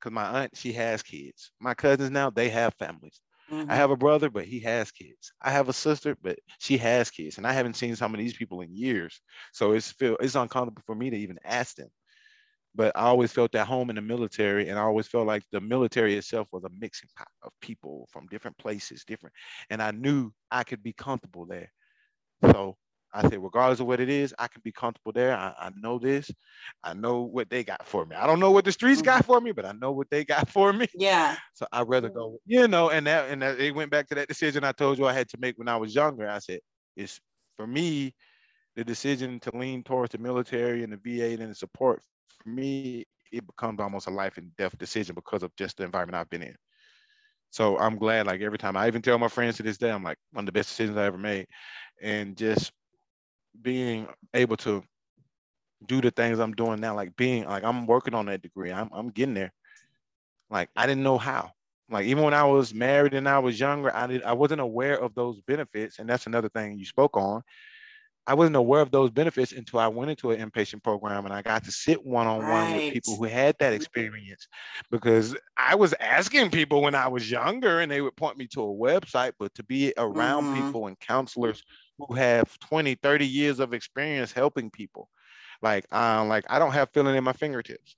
Cause 0.01 0.12
my 0.12 0.43
aunt, 0.43 0.55
she 0.55 0.74
has 0.74 1.01
kids. 1.01 1.51
My 1.60 1.74
cousins 1.74 2.12
now, 2.12 2.29
they 2.29 2.50
have 2.50 2.75
families. 2.75 3.19
Mm-hmm. 3.51 3.69
I 3.69 3.75
have 3.75 3.91
a 3.91 3.97
brother, 3.97 4.29
but 4.29 4.45
he 4.45 4.59
has 4.61 4.91
kids. 4.91 5.31
I 5.41 5.51
have 5.51 5.69
a 5.69 5.73
sister, 5.73 6.17
but 6.21 6.39
she 6.59 6.77
has 6.77 7.09
kids. 7.09 7.37
And 7.37 7.47
I 7.47 7.53
haven't 7.53 7.75
seen 7.75 7.95
some 7.95 8.13
of 8.13 8.19
these 8.19 8.35
people 8.35 8.61
in 8.61 8.73
years. 8.75 9.21
So 9.53 9.73
it's 9.73 9.91
feel 9.91 10.17
it's 10.19 10.35
uncomfortable 10.35 10.83
for 10.85 10.95
me 10.95 11.09
to 11.11 11.17
even 11.17 11.39
ask 11.43 11.75
them 11.75 11.89
but 12.75 12.91
I 12.95 13.03
always 13.03 13.31
felt 13.31 13.55
at 13.55 13.67
home 13.67 13.89
in 13.89 13.95
the 13.95 14.01
military, 14.01 14.69
and 14.69 14.77
I 14.77 14.83
always 14.83 15.07
felt 15.07 15.27
like 15.27 15.43
the 15.51 15.59
military 15.59 16.15
itself 16.15 16.47
was 16.51 16.63
a 16.63 16.69
mixing 16.69 17.09
pot 17.17 17.27
of 17.43 17.51
people 17.61 18.07
from 18.11 18.27
different 18.27 18.57
places, 18.57 19.03
different, 19.05 19.35
and 19.69 19.81
I 19.81 19.91
knew 19.91 20.31
I 20.51 20.63
could 20.63 20.83
be 20.83 20.93
comfortable 20.93 21.45
there. 21.45 21.71
So 22.51 22.77
I 23.13 23.21
said, 23.21 23.41
regardless 23.41 23.79
of 23.79 23.87
what 23.87 23.99
it 23.99 24.09
is, 24.09 24.33
I 24.37 24.47
can 24.47 24.61
be 24.63 24.71
comfortable 24.71 25.11
there. 25.11 25.35
I, 25.35 25.53
I 25.57 25.71
know 25.75 25.97
this. 25.97 26.29
I 26.83 26.93
know 26.93 27.21
what 27.21 27.49
they 27.49 27.63
got 27.63 27.85
for 27.85 28.05
me. 28.05 28.15
I 28.15 28.27
don't 28.27 28.39
know 28.39 28.51
what 28.51 28.65
the 28.65 28.71
streets 28.71 29.01
got 29.01 29.23
mm-hmm. 29.23 29.31
for 29.31 29.41
me, 29.41 29.51
but 29.53 29.65
I 29.65 29.71
know 29.71 29.91
what 29.91 30.09
they 30.09 30.25
got 30.25 30.49
for 30.49 30.73
me. 30.73 30.87
Yeah. 30.93 31.35
So 31.53 31.65
I'd 31.71 31.87
rather 31.87 32.09
go, 32.09 32.39
you 32.45 32.67
know, 32.67 32.89
and 32.89 33.07
that 33.07 33.29
and 33.29 33.41
that, 33.41 33.59
it 33.59 33.73
went 33.73 33.91
back 33.91 34.07
to 34.09 34.15
that 34.15 34.27
decision 34.27 34.63
I 34.63 34.71
told 34.71 34.97
you 34.97 35.07
I 35.07 35.13
had 35.13 35.29
to 35.29 35.37
make 35.39 35.57
when 35.57 35.69
I 35.69 35.77
was 35.77 35.95
younger. 35.95 36.29
I 36.29 36.39
said, 36.39 36.59
it's 36.95 37.19
for 37.55 37.65
me, 37.65 38.13
the 38.75 38.83
decision 38.83 39.39
to 39.41 39.57
lean 39.57 39.83
towards 39.83 40.11
the 40.11 40.19
military 40.19 40.83
and 40.83 40.93
the 40.93 40.97
VA 40.97 41.41
and 41.41 41.51
the 41.51 41.55
support 41.55 42.01
for 42.43 42.49
me, 42.49 43.05
it 43.31 43.45
becomes 43.45 43.79
almost 43.79 44.07
a 44.07 44.11
life 44.11 44.37
and 44.37 44.55
death 44.55 44.77
decision 44.77 45.15
because 45.15 45.43
of 45.43 45.55
just 45.55 45.77
the 45.77 45.83
environment 45.83 46.15
I've 46.15 46.29
been 46.29 46.43
in. 46.43 46.55
So 47.49 47.77
I'm 47.77 47.97
glad, 47.97 48.27
like 48.27 48.41
every 48.41 48.57
time 48.57 48.77
I 48.77 48.87
even 48.87 49.01
tell 49.01 49.17
my 49.17 49.29
friends 49.29 49.57
to 49.57 49.63
this 49.63 49.77
day, 49.77 49.89
I'm 49.89 50.03
like 50.03 50.17
one 50.31 50.43
of 50.43 50.45
the 50.45 50.51
best 50.51 50.69
decisions 50.69 50.97
I 50.97 51.05
ever 51.05 51.17
made. 51.17 51.47
And 52.01 52.35
just 52.37 52.71
being 53.61 54.07
able 54.33 54.57
to 54.57 54.83
do 55.85 56.01
the 56.01 56.11
things 56.11 56.39
I'm 56.39 56.53
doing 56.53 56.79
now, 56.79 56.95
like 56.95 57.15
being 57.15 57.45
like 57.45 57.63
I'm 57.63 57.85
working 57.85 58.13
on 58.13 58.25
that 58.27 58.41
degree. 58.41 58.71
I'm 58.71 58.89
I'm 58.91 59.09
getting 59.09 59.35
there. 59.35 59.53
Like 60.49 60.69
I 60.75 60.85
didn't 60.87 61.03
know 61.03 61.17
how. 61.17 61.51
Like 61.89 62.05
even 62.05 62.23
when 62.23 62.33
I 62.33 62.43
was 62.43 62.73
married 62.73 63.13
and 63.13 63.29
I 63.29 63.39
was 63.39 63.59
younger, 63.59 63.95
I 63.95 64.07
did 64.07 64.23
I 64.23 64.33
wasn't 64.33 64.61
aware 64.61 64.99
of 64.99 65.13
those 65.15 65.39
benefits. 65.41 65.99
And 65.99 66.09
that's 66.09 66.27
another 66.27 66.49
thing 66.49 66.77
you 66.77 66.85
spoke 66.85 67.15
on 67.17 67.41
I 68.27 68.34
wasn't 68.34 68.57
aware 68.57 68.81
of 68.81 68.91
those 68.91 69.10
benefits 69.10 69.53
until 69.53 69.79
I 69.79 69.88
went 69.88 70.12
into 70.12 70.31
an 70.31 70.51
inpatient 70.51 70.84
program 70.84 71.24
and 71.24 71.34
I 71.34 71.41
got 71.41 71.63
to 71.63 71.72
sit 71.72 72.05
one 72.05 72.27
on 72.27 72.46
one 72.46 72.74
with 72.74 72.93
people 72.93 73.15
who 73.15 73.24
had 73.24 73.55
that 73.60 73.67
mm-hmm. 73.67 73.75
experience. 73.75 74.50
Because 74.91 75.34
I 75.55 75.75
was 75.75 75.96
asking 76.01 76.51
people 76.51 76.81
when 76.81 76.93
I 76.93 77.07
was 77.07 77.31
younger 77.31 77.79
and 77.79 77.89
they 77.89 78.01
would 78.01 78.17
point 78.17 78.38
me 78.38 78.46
to 78.48 78.62
a 78.62 78.65
website, 78.65 79.31
but 79.39 79.55
to 79.55 79.63
be 79.63 79.93
around 79.98 80.43
mm-hmm. 80.43 80.65
people 80.65 80.88
and 80.88 81.00
counselors 81.00 81.63
who 81.98 82.15
have 82.15 82.60
20, 82.60 82.96
30 82.96 83.25
years 83.25 83.62
of 83.62 83.74
experience 83.74 84.34
helping 84.34 84.69
people. 84.72 85.07
Like, 85.62 85.86
uh, 85.93 86.25
like 86.25 86.43
I 86.50 86.60
don't 86.60 86.74
have 86.74 86.89
feeling 86.93 87.15
in 87.15 87.24
my 87.24 87.34
fingertips. 87.34 87.96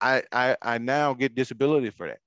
I, 0.00 0.24
I, 0.32 0.56
I 0.60 0.78
now 0.78 1.14
get 1.14 1.36
disability 1.36 1.90
for 1.90 2.08
that. 2.08 2.18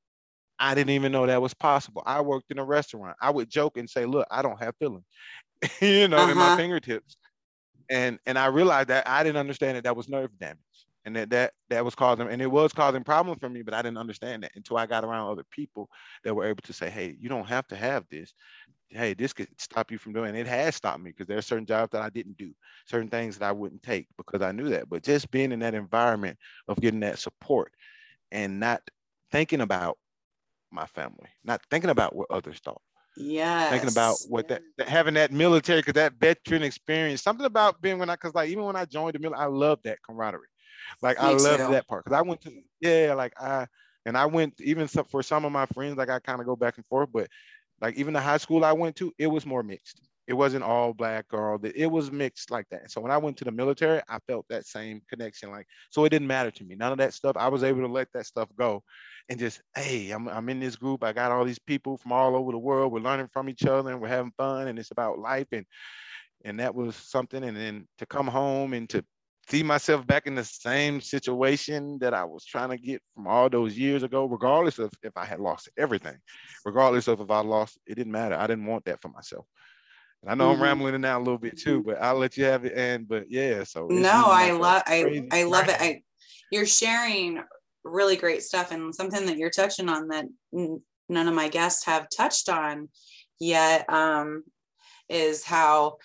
I 0.57 0.73
didn't 0.73 0.91
even 0.91 1.11
know 1.11 1.25
that 1.25 1.41
was 1.41 1.53
possible. 1.53 2.01
I 2.05 2.21
worked 2.21 2.49
in 2.49 2.59
a 2.59 2.63
restaurant. 2.63 3.17
I 3.21 3.29
would 3.29 3.49
joke 3.49 3.75
and 3.75 3.89
say, 3.89 4.05
look, 4.05 4.25
I 4.31 4.41
don't 4.41 4.63
have 4.63 4.73
feeling, 4.79 5.03
you 5.81 6.07
know, 6.07 6.15
uh-huh. 6.15 6.31
in 6.31 6.37
my 6.37 6.45
uh-huh. 6.45 6.55
fingertips 6.55 7.17
and 7.89 8.19
and 8.25 8.37
I 8.37 8.47
realized 8.47 8.89
that 8.89 9.07
I 9.07 9.23
didn't 9.23 9.37
understand 9.37 9.77
that 9.77 9.83
that 9.83 9.95
was 9.95 10.09
nerve 10.09 10.37
damage 10.39 10.57
and 11.05 11.15
that 11.15 11.29
that 11.29 11.53
that 11.69 11.85
was 11.85 11.95
causing 11.95 12.27
and 12.27 12.41
it 12.41 12.51
was 12.51 12.73
causing 12.73 13.03
problems 13.03 13.39
for 13.39 13.49
me 13.49 13.61
but 13.61 13.73
I 13.73 13.81
didn't 13.81 13.97
understand 13.97 14.43
that 14.43 14.51
until 14.55 14.77
I 14.77 14.85
got 14.85 15.03
around 15.03 15.29
other 15.29 15.45
people 15.51 15.89
that 16.23 16.33
were 16.33 16.45
able 16.45 16.63
to 16.63 16.73
say 16.73 16.89
hey 16.89 17.15
you 17.19 17.29
don't 17.29 17.47
have 17.47 17.67
to 17.67 17.75
have 17.75 18.05
this. 18.09 18.33
Hey 18.89 19.13
this 19.13 19.33
could 19.33 19.47
stop 19.57 19.91
you 19.91 19.97
from 19.97 20.13
doing 20.13 20.35
it, 20.35 20.41
it 20.41 20.47
has 20.47 20.75
stopped 20.75 21.01
me 21.01 21.11
because 21.11 21.27
there 21.27 21.37
are 21.37 21.43
certain 21.43 21.65
jobs 21.65 21.91
that 21.91 22.01
I 22.01 22.09
didn't 22.09 22.37
do 22.37 22.51
certain 22.85 23.09
things 23.09 23.37
that 23.37 23.47
I 23.47 23.51
wouldn't 23.51 23.83
take 23.83 24.07
because 24.17 24.41
I 24.41 24.51
knew 24.51 24.69
that 24.69 24.89
but 24.89 25.03
just 25.03 25.31
being 25.31 25.51
in 25.51 25.59
that 25.59 25.73
environment 25.75 26.37
of 26.67 26.79
getting 26.79 27.01
that 27.01 27.19
support 27.19 27.71
and 28.31 28.59
not 28.59 28.81
thinking 29.31 29.61
about 29.61 29.97
my 30.71 30.85
family 30.87 31.29
not 31.43 31.61
thinking 31.69 31.89
about 31.89 32.15
what 32.15 32.29
others 32.29 32.59
thought 32.59 32.81
yeah 33.17 33.69
thinking 33.69 33.89
about 33.89 34.17
what 34.27 34.47
that, 34.47 34.61
that 34.77 34.87
having 34.87 35.13
that 35.13 35.31
military 35.31 35.79
because 35.79 35.93
that 35.93 36.13
veteran 36.19 36.63
experience 36.63 37.21
something 37.21 37.45
about 37.45 37.81
being 37.81 37.97
when 37.99 38.09
i 38.09 38.13
because 38.13 38.33
like 38.35 38.49
even 38.49 38.63
when 38.63 38.75
i 38.75 38.85
joined 38.85 39.13
the 39.13 39.19
military 39.19 39.43
i 39.43 39.47
love 39.47 39.79
that 39.83 39.97
camaraderie. 40.05 40.47
Like 41.01 41.21
Me 41.21 41.29
i 41.29 41.35
love 41.35 41.71
that 41.71 41.87
part 41.87 42.03
because 42.03 42.17
i 42.17 42.21
went 42.21 42.41
to 42.41 42.51
yeah 42.81 43.13
like 43.15 43.33
i 43.39 43.65
and 44.05 44.17
i 44.17 44.25
went 44.25 44.59
even 44.61 44.87
some, 44.87 45.05
for 45.05 45.23
some 45.23 45.45
of 45.45 45.51
my 45.51 45.65
friends 45.67 45.97
like 45.97 46.09
i 46.09 46.19
kind 46.19 46.39
of 46.39 46.45
go 46.45 46.55
back 46.55 46.77
and 46.77 46.85
forth 46.85 47.09
but 47.11 47.27
like 47.81 47.95
even 47.95 48.13
the 48.13 48.21
high 48.21 48.37
school 48.37 48.63
i 48.63 48.71
went 48.71 48.95
to 48.97 49.11
it 49.17 49.27
was 49.27 49.45
more 49.45 49.63
mixed. 49.63 50.01
It 50.27 50.33
wasn't 50.33 50.63
all 50.63 50.91
black 50.91 51.25
or 51.33 51.51
all 51.51 51.57
that 51.59 51.75
it 51.75 51.85
was 51.85 52.11
mixed 52.11 52.49
like 52.49 52.65
that. 52.71 52.89
So 52.91 53.01
when 53.01 53.11
i 53.11 53.17
went 53.17 53.37
to 53.37 53.43
the 53.43 53.51
military 53.51 54.01
i 54.07 54.19
felt 54.27 54.45
that 54.49 54.65
same 54.65 55.01
connection 55.09 55.51
like 55.51 55.67
so 55.89 56.05
it 56.05 56.09
didn't 56.09 56.27
matter 56.27 56.51
to 56.51 56.63
me. 56.63 56.75
None 56.75 56.91
of 56.91 56.97
that 56.99 57.13
stuff 57.13 57.35
i 57.37 57.47
was 57.47 57.63
able 57.63 57.81
to 57.81 57.91
let 57.91 58.07
that 58.13 58.25
stuff 58.25 58.49
go 58.57 58.83
and 59.29 59.39
just 59.39 59.61
hey 59.75 60.11
I'm, 60.11 60.27
I'm 60.27 60.49
in 60.49 60.59
this 60.59 60.75
group. 60.75 61.03
I 61.03 61.13
got 61.13 61.31
all 61.31 61.45
these 61.45 61.59
people 61.59 61.97
from 61.97 62.11
all 62.11 62.35
over 62.35 62.51
the 62.51 62.57
world. 62.57 62.91
We're 62.91 62.99
learning 62.99 63.29
from 63.31 63.49
each 63.49 63.65
other 63.65 63.91
and 63.91 64.01
we're 64.01 64.07
having 64.07 64.33
fun 64.37 64.67
and 64.67 64.79
it's 64.79 64.91
about 64.91 65.19
life. 65.19 65.47
And 65.51 65.65
and 66.43 66.59
that 66.59 66.75
was 66.75 66.95
something. 66.95 67.43
And 67.43 67.57
then 67.57 67.87
to 67.97 68.05
come 68.05 68.27
home 68.27 68.73
and 68.73 68.89
to 68.89 69.03
see 69.49 69.63
myself 69.63 70.05
back 70.07 70.27
in 70.27 70.33
the 70.33 70.43
same 70.43 70.99
situation 70.99 71.99
that 71.99 72.15
i 72.15 72.23
was 72.23 72.43
trying 72.43 72.69
to 72.69 72.77
get 72.77 72.99
from 73.13 73.27
all 73.27 73.47
those 73.47 73.77
years 73.77 74.01
ago 74.01 74.25
regardless 74.25 74.79
of 74.79 74.91
if 75.03 75.15
i 75.15 75.23
had 75.23 75.39
lost 75.39 75.69
everything 75.77 76.17
regardless 76.65 77.07
of 77.07 77.21
if 77.21 77.29
i 77.29 77.41
lost 77.41 77.77
it 77.85 77.93
didn't 77.93 78.11
matter. 78.11 78.33
I 78.33 78.47
didn't 78.47 78.65
want 78.65 78.85
that 78.85 79.01
for 79.03 79.09
myself. 79.09 79.45
And 80.25 80.31
I 80.31 80.35
know 80.35 80.51
mm-hmm. 80.51 80.63
I'm 80.63 80.63
rambling 80.63 81.01
now 81.01 81.19
a 81.19 81.21
little 81.21 81.37
bit 81.37 81.59
too, 81.59 81.83
but 81.83 82.01
I'll 82.01 82.17
let 82.17 82.35
you 82.35 82.45
have 82.45 82.65
it. 82.65 82.73
And 82.75 83.07
but 83.07 83.29
yeah, 83.29 83.63
so 83.63 83.87
no, 83.89 84.25
I 84.27 84.51
love 84.51 84.81
I 84.87 85.27
I 85.31 85.43
love 85.43 85.69
it. 85.69 85.77
I 85.79 86.01
you're 86.51 86.65
sharing 86.65 87.43
really 87.85 88.15
great 88.15 88.43
stuff 88.43 88.71
and 88.71 88.93
something 88.93 89.25
that 89.27 89.37
you're 89.37 89.49
touching 89.49 89.87
on 89.87 90.09
that 90.09 90.25
none 90.51 91.27
of 91.27 91.33
my 91.33 91.47
guests 91.47 91.85
have 91.85 92.07
touched 92.15 92.49
on 92.49 92.89
yet 93.39 93.85
um, 93.89 94.43
is 95.07 95.43
how 95.43 95.97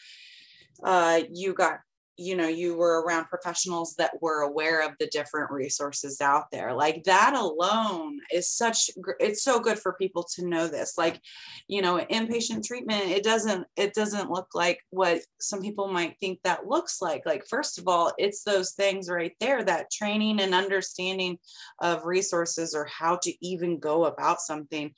uh, 0.84 1.20
you 1.32 1.54
got 1.54 1.80
you 2.20 2.36
know 2.36 2.46
you 2.46 2.76
were 2.76 3.02
around 3.02 3.24
professionals 3.24 3.94
that 3.96 4.12
were 4.20 4.42
aware 4.42 4.86
of 4.86 4.92
the 5.00 5.06
different 5.06 5.50
resources 5.50 6.20
out 6.20 6.44
there. 6.52 6.74
Like 6.74 7.04
that 7.04 7.34
alone 7.34 8.18
is 8.30 8.50
such 8.50 8.90
it's 9.18 9.42
so 9.42 9.58
good 9.58 9.78
for 9.78 9.94
people 9.94 10.26
to 10.34 10.46
know 10.46 10.68
this. 10.68 10.98
Like 10.98 11.20
you 11.66 11.80
know 11.80 11.98
inpatient 12.10 12.66
treatment 12.66 13.04
it 13.04 13.24
doesn't 13.24 13.66
it 13.76 13.94
doesn't 13.94 14.30
look 14.30 14.48
like 14.54 14.80
what 14.90 15.22
some 15.40 15.62
people 15.62 15.88
might 15.88 16.16
think 16.20 16.40
that 16.44 16.66
looks 16.66 17.00
like. 17.00 17.22
Like 17.24 17.44
first 17.48 17.78
of 17.78 17.88
all 17.88 18.12
it's 18.18 18.44
those 18.44 18.72
things 18.72 19.08
right 19.08 19.32
there 19.40 19.64
that 19.64 19.90
training 19.90 20.40
and 20.40 20.54
understanding 20.54 21.38
of 21.80 22.04
resources 22.04 22.74
or 22.74 22.86
how 22.86 23.16
to 23.22 23.32
even 23.40 23.78
go 23.78 24.04
about 24.04 24.40
something 24.40 24.92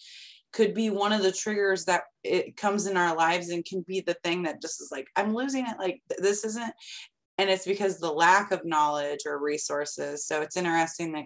could 0.53 0.75
be 0.75 0.91
one 0.91 1.13
of 1.13 1.23
the 1.23 1.33
triggers 1.33 1.87
that 1.87 2.03
it 2.23 2.57
comes 2.57 2.87
in 2.87 2.97
our 2.97 3.17
lives 3.17 3.49
and 3.49 3.65
can 3.65 3.83
be 3.89 4.01
the 4.01 4.17
thing 4.23 4.43
that 4.43 4.61
just 4.61 4.81
is 4.81 4.91
like 4.93 5.07
i'm 5.17 5.35
losing 5.35 5.67
it. 5.67 5.77
Like 5.79 6.03
this 6.19 6.45
isn't 6.45 6.73
and 7.43 7.51
it's 7.51 7.67
because 7.67 7.99
the 7.99 8.13
lack 8.13 8.53
of 8.53 8.65
knowledge 8.65 9.21
or 9.27 9.39
resources. 9.39 10.25
So 10.25 10.41
it's 10.41 10.57
interesting 10.57 11.13
that 11.13 11.25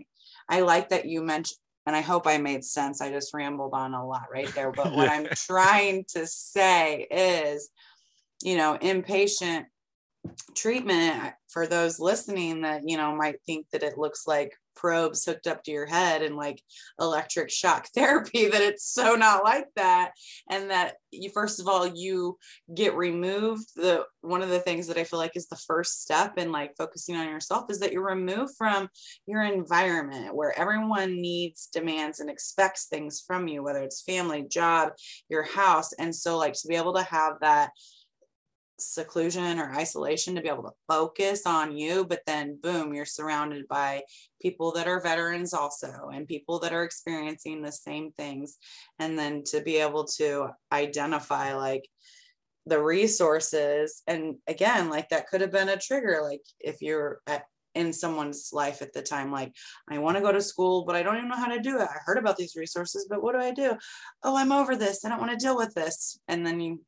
i 0.48 0.60
like 0.60 0.88
that 0.88 1.06
you 1.06 1.22
mentioned 1.22 1.58
and 1.86 1.94
i 1.94 2.00
hope 2.00 2.26
i 2.26 2.38
made 2.38 2.64
sense. 2.64 3.00
I 3.00 3.10
just 3.10 3.34
rambled 3.34 3.74
on 3.74 3.94
a 3.94 4.06
lot 4.06 4.26
right 4.32 4.52
there. 4.54 4.72
But 4.72 4.92
what 4.92 5.08
i'm 5.08 5.26
trying 5.34 6.04
to 6.14 6.26
say 6.26 7.06
is 7.10 7.70
you 8.42 8.56
know 8.56 8.78
inpatient 8.80 9.66
treatment 10.54 11.34
for 11.48 11.66
those 11.66 12.00
listening 12.00 12.62
that 12.62 12.82
you 12.88 12.96
know 12.96 13.14
might 13.14 13.42
think 13.46 13.66
that 13.72 13.82
it 13.82 13.98
looks 13.98 14.26
like 14.26 14.52
probes 14.76 15.24
hooked 15.24 15.46
up 15.46 15.62
to 15.64 15.70
your 15.70 15.86
head 15.86 16.22
and 16.22 16.36
like 16.36 16.62
electric 17.00 17.50
shock 17.50 17.88
therapy 17.94 18.48
that 18.48 18.62
it's 18.62 18.84
so 18.84 19.14
not 19.14 19.44
like 19.44 19.66
that. 19.76 20.12
And 20.50 20.70
that 20.70 20.96
you 21.10 21.30
first 21.30 21.60
of 21.60 21.68
all 21.68 21.86
you 21.86 22.38
get 22.74 22.94
removed. 22.94 23.66
The 23.74 24.04
one 24.20 24.42
of 24.42 24.48
the 24.48 24.60
things 24.60 24.88
that 24.88 24.98
i 24.98 25.04
feel 25.04 25.20
like 25.20 25.36
is 25.36 25.48
the 25.48 25.56
first 25.56 26.02
step 26.02 26.36
in 26.36 26.50
like 26.50 26.76
focusing 26.76 27.14
on 27.14 27.28
yourself 27.28 27.66
is 27.70 27.78
that 27.78 27.92
you're 27.92 28.04
removed 28.04 28.54
from 28.58 28.88
your 29.26 29.44
environment 29.44 30.34
where 30.34 30.58
everyone 30.58 31.20
needs 31.20 31.68
demands 31.72 32.18
and 32.18 32.28
expects 32.28 32.86
things 32.86 33.22
from 33.24 33.46
you 33.46 33.62
whether 33.62 33.82
it's 33.82 34.02
family 34.02 34.44
job 34.48 34.92
your 35.28 35.44
house. 35.44 35.92
And 35.94 36.14
so 36.14 36.36
like 36.36 36.54
to 36.54 36.68
be 36.68 36.76
able 36.76 36.94
to 36.94 37.02
have 37.02 37.34
that 37.40 37.70
seclusion 38.78 39.58
or 39.58 39.72
isolation 39.72 40.34
to 40.34 40.42
be 40.42 40.48
able 40.48 40.62
to 40.62 40.70
focus 40.88 41.42
on 41.46 41.76
you 41.76 42.04
but 42.04 42.20
then 42.26 42.58
boom 42.62 42.92
you're 42.92 43.04
surrounded 43.04 43.66
by 43.68 44.02
people 44.46 44.70
that 44.72 44.86
are 44.86 45.00
veterans 45.00 45.52
also 45.52 46.10
and 46.12 46.28
people 46.28 46.60
that 46.60 46.72
are 46.72 46.84
experiencing 46.84 47.62
the 47.62 47.72
same 47.72 48.12
things. 48.12 48.58
And 48.98 49.18
then 49.18 49.42
to 49.46 49.60
be 49.60 49.76
able 49.76 50.04
to 50.18 50.50
identify 50.72 51.54
like 51.54 51.88
the 52.66 52.80
resources 52.82 54.02
and 54.08 54.34
again 54.48 54.90
like 54.90 55.08
that 55.08 55.28
could 55.28 55.40
have 55.40 55.52
been 55.52 55.68
a 55.68 55.76
trigger 55.76 56.20
like 56.28 56.42
if 56.58 56.82
you're 56.82 57.20
at, 57.28 57.44
in 57.76 57.92
someone's 57.92 58.50
life 58.52 58.82
at 58.82 58.92
the 58.92 59.00
time 59.00 59.30
like 59.30 59.52
i 59.88 59.98
want 59.98 60.16
to 60.16 60.20
go 60.20 60.32
to 60.32 60.42
school 60.42 60.84
but 60.84 60.96
i 60.96 61.02
don't 61.02 61.16
even 61.16 61.28
know 61.28 61.36
how 61.36 61.46
to 61.46 61.60
do 61.60 61.78
it. 61.78 61.88
I 61.88 61.98
heard 62.04 62.18
about 62.18 62.36
these 62.36 62.56
resources 62.56 63.06
but 63.08 63.22
what 63.22 63.34
do 63.34 63.40
i 63.40 63.52
do? 63.52 63.76
Oh 64.24 64.36
i'm 64.36 64.50
over 64.50 64.74
this. 64.74 65.04
I 65.04 65.08
don't 65.08 65.20
want 65.20 65.30
to 65.30 65.44
deal 65.44 65.56
with 65.56 65.74
this. 65.74 66.18
And 66.26 66.44
then 66.44 66.60
you 66.60 66.80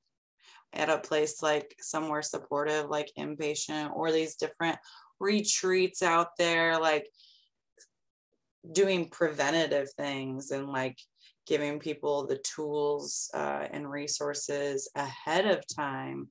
at 0.73 0.91
a 0.91 0.99
place 0.99 1.43
like 1.43 1.75
somewhere 1.81 2.23
supportive 2.23 2.89
like 2.89 3.11
inpatient 3.19 3.95
or 3.95 4.13
these 4.13 4.37
different 4.37 4.79
retreats 5.21 6.03
out 6.03 6.29
there 6.39 6.79
like 6.79 7.09
doing 8.73 9.09
preventative 9.09 9.89
things 9.97 10.51
and 10.51 10.69
like 10.69 10.99
giving 11.47 11.79
people 11.79 12.27
the 12.27 12.39
tools 12.39 13.31
uh, 13.35 13.67
and 13.71 13.91
resources 13.91 14.91
ahead 14.95 15.47
of 15.47 15.65
time 15.75 16.29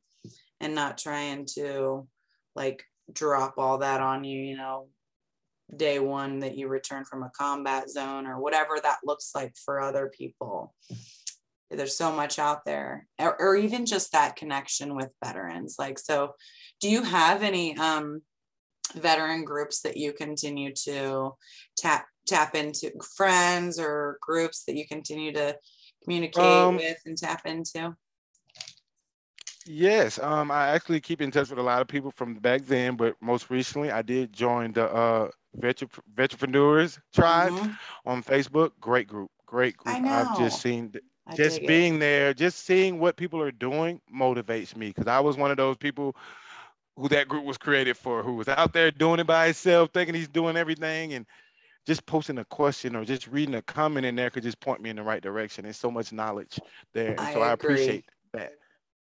and 0.59 0.75
not 0.75 0.97
trying 0.97 1.45
to 1.45 2.07
like 2.55 2.83
drop 3.11 3.55
all 3.57 3.79
that 3.79 4.01
on 4.01 4.23
you 4.23 4.39
you 4.39 4.57
know 4.57 4.87
day 5.75 5.99
one 5.99 6.39
that 6.39 6.57
you 6.57 6.67
return 6.67 7.03
from 7.03 7.23
a 7.23 7.31
combat 7.37 7.89
zone 7.89 8.25
or 8.25 8.39
whatever 8.39 8.77
that 8.81 8.97
looks 9.03 9.31
like 9.35 9.53
for 9.65 9.81
other 9.81 10.11
people 10.15 10.73
there's 11.69 11.97
so 11.97 12.11
much 12.11 12.39
out 12.39 12.65
there 12.65 13.05
or, 13.19 13.39
or 13.41 13.55
even 13.55 13.85
just 13.85 14.11
that 14.11 14.35
connection 14.35 14.95
with 14.95 15.09
veterans 15.23 15.75
like 15.77 15.99
so 15.99 16.33
do 16.79 16.89
you 16.89 17.03
have 17.03 17.43
any 17.43 17.77
um 17.77 18.21
veteran 18.95 19.43
groups 19.43 19.81
that 19.81 19.97
you 19.97 20.13
continue 20.13 20.73
to 20.73 21.31
tap 21.77 22.05
tap 22.27 22.55
into 22.55 22.91
friends 23.15 23.79
or 23.79 24.17
groups 24.21 24.63
that 24.65 24.75
you 24.75 24.87
continue 24.87 25.31
to 25.31 25.57
communicate 26.03 26.43
um, 26.43 26.75
with 26.75 26.97
and 27.05 27.17
tap 27.17 27.45
into? 27.45 27.95
Yes, 29.65 30.17
um, 30.19 30.49
I 30.49 30.69
actually 30.69 31.01
keep 31.01 31.21
in 31.21 31.31
touch 31.31 31.49
with 31.49 31.59
a 31.59 31.63
lot 31.63 31.81
of 31.81 31.87
people 31.87 32.11
from 32.11 32.35
back 32.35 32.65
then, 32.65 32.95
but 32.95 33.15
most 33.21 33.49
recently 33.49 33.91
I 33.91 34.01
did 34.01 34.31
join 34.31 34.71
the 34.71 34.89
uh, 34.89 35.29
Veteranpreneurs 35.59 36.99
Tribe 37.13 37.51
mm-hmm. 37.51 38.09
on 38.09 38.23
Facebook. 38.23 38.71
Great 38.79 39.07
group, 39.07 39.29
great 39.45 39.75
group. 39.75 39.97
I've 39.97 40.37
just 40.37 40.61
seen, 40.61 40.93
just 41.35 41.65
being 41.65 41.95
it. 41.95 41.99
there, 41.99 42.33
just 42.33 42.65
seeing 42.65 42.99
what 42.99 43.15
people 43.15 43.41
are 43.41 43.51
doing 43.51 44.01
motivates 44.13 44.75
me 44.75 44.87
because 44.87 45.07
I 45.07 45.19
was 45.19 45.37
one 45.37 45.51
of 45.51 45.57
those 45.57 45.77
people 45.77 46.15
who 46.95 47.07
that 47.09 47.27
group 47.27 47.45
was 47.45 47.57
created 47.57 47.95
for, 47.95 48.23
who 48.23 48.35
was 48.35 48.47
out 48.47 48.73
there 48.73 48.91
doing 48.91 49.19
it 49.19 49.27
by 49.27 49.45
himself, 49.45 49.91
thinking 49.93 50.15
he's 50.15 50.27
doing 50.27 50.57
everything, 50.57 51.13
and 51.13 51.25
just 51.85 52.05
posting 52.05 52.39
a 52.39 52.45
question 52.45 52.95
or 52.95 53.05
just 53.05 53.27
reading 53.27 53.55
a 53.55 53.61
comment 53.61 54.05
in 54.05 54.15
there 54.15 54.29
could 54.29 54.43
just 54.43 54.59
point 54.59 54.81
me 54.81 54.89
in 54.89 54.95
the 54.95 55.03
right 55.03 55.21
direction. 55.21 55.63
There's 55.63 55.77
so 55.77 55.91
much 55.91 56.11
knowledge 56.11 56.59
there. 56.93 57.15
I 57.17 57.33
so 57.33 57.41
agree. 57.41 57.43
I 57.43 57.51
appreciate 57.51 58.05
that. 58.33 58.53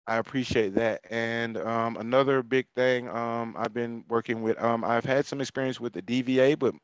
I 0.08 0.17
appreciate 0.17 0.75
that. 0.75 1.01
And 1.10 1.58
um, 1.58 1.97
another 1.97 2.43
big 2.43 2.67
thing 2.75 3.10
um, 3.10 3.56
I've 3.58 3.73
been 3.73 4.04
working 4.08 4.41
with, 4.43 4.62
um, 4.62 4.84
I've 4.84 5.06
had 5.06 5.25
some 5.25 5.41
experience 5.41 5.80
with 5.80 5.93
the 5.93 6.01
DVA, 6.01 6.60
but 6.60 6.75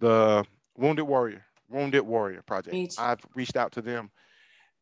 the 0.00 0.44
Wounded 0.76 1.06
Warrior, 1.06 1.44
Wounded 1.70 2.02
Warrior 2.02 2.42
Project. 2.42 2.74
I've 2.98 3.20
reached 3.34 3.56
out 3.56 3.72
to 3.72 3.82
them. 3.82 4.10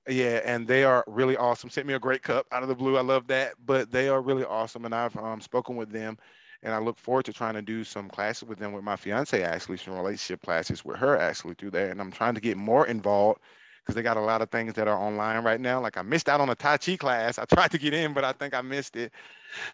Yeah, 0.08 0.40
and 0.44 0.66
they 0.66 0.82
are 0.84 1.04
really 1.06 1.36
awesome. 1.36 1.70
Sent 1.70 1.86
me 1.86 1.94
a 1.94 1.98
great 2.00 2.22
cup 2.22 2.46
out 2.50 2.62
of 2.62 2.68
the 2.68 2.74
blue. 2.74 2.96
I 2.96 3.02
love 3.02 3.28
that. 3.28 3.54
But 3.64 3.90
they 3.92 4.08
are 4.08 4.20
really 4.20 4.44
awesome, 4.44 4.84
and 4.84 4.94
I've 4.94 5.16
um, 5.16 5.40
spoken 5.40 5.76
with 5.76 5.90
them 5.90 6.18
and 6.62 6.72
I 6.72 6.78
look 6.78 6.98
forward 6.98 7.24
to 7.26 7.32
trying 7.32 7.54
to 7.54 7.62
do 7.62 7.84
some 7.84 8.08
classes 8.08 8.48
with 8.48 8.58
them 8.58 8.72
with 8.72 8.84
my 8.84 8.96
fiance 8.96 9.42
actually 9.42 9.76
some 9.78 9.94
relationship 9.94 10.42
classes 10.42 10.84
with 10.84 10.96
her 10.98 11.16
actually 11.18 11.54
through 11.54 11.70
there 11.72 11.90
and 11.90 12.00
I'm 12.00 12.12
trying 12.12 12.34
to 12.34 12.40
get 12.40 12.56
more 12.56 12.86
involved 12.86 13.40
because 13.82 13.96
they 13.96 14.02
got 14.02 14.16
a 14.16 14.20
lot 14.20 14.42
of 14.42 14.50
things 14.50 14.74
that 14.74 14.86
are 14.88 14.96
online 14.96 15.42
right 15.44 15.60
now 15.60 15.80
like 15.80 15.96
I 15.96 16.02
missed 16.02 16.28
out 16.28 16.40
on 16.40 16.48
a 16.50 16.54
Tai 16.54 16.76
Chi 16.78 16.96
class 16.96 17.38
I 17.38 17.44
tried 17.52 17.72
to 17.72 17.78
get 17.78 17.94
in 17.94 18.12
but 18.12 18.24
I 18.24 18.32
think 18.32 18.54
I 18.54 18.60
missed 18.60 18.96
it 18.96 19.12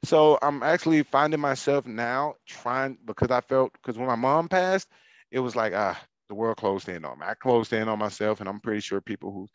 so 0.04 0.38
I'm 0.42 0.62
actually 0.62 1.02
finding 1.02 1.40
myself 1.40 1.86
now 1.86 2.34
trying 2.46 2.98
because 3.04 3.30
I 3.30 3.40
felt 3.42 3.72
because 3.74 3.98
when 3.98 4.08
my 4.08 4.16
mom 4.16 4.48
passed 4.48 4.88
it 5.30 5.40
was 5.40 5.56
like 5.56 5.72
ah 5.74 6.00
the 6.28 6.34
world 6.34 6.56
closed 6.56 6.88
in 6.88 7.04
on 7.04 7.18
me. 7.18 7.26
I 7.26 7.34
closed 7.34 7.72
in 7.72 7.88
on 7.88 7.98
myself, 7.98 8.40
and 8.40 8.48
I'm 8.48 8.60
pretty 8.60 8.80
sure 8.80 9.00
people 9.00 9.32
who, 9.32 9.48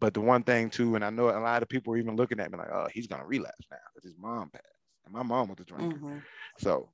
but 0.00 0.14
the 0.14 0.20
one 0.20 0.42
thing 0.42 0.70
too, 0.70 0.94
and 0.94 1.04
I 1.04 1.10
know 1.10 1.30
a 1.30 1.38
lot 1.38 1.62
of 1.62 1.68
people 1.68 1.94
are 1.94 1.98
even 1.98 2.16
looking 2.16 2.40
at 2.40 2.50
me 2.50 2.58
like, 2.58 2.70
oh, 2.72 2.88
he's 2.92 3.06
gonna 3.06 3.26
relapse 3.26 3.66
now 3.70 3.78
because 3.94 4.10
his 4.10 4.18
mom 4.18 4.50
passed, 4.50 4.64
and 5.04 5.14
my 5.14 5.22
mom 5.22 5.48
was 5.48 5.58
a 5.60 5.64
drinker. 5.64 5.96
Mm-hmm. 5.96 6.18
So 6.58 6.90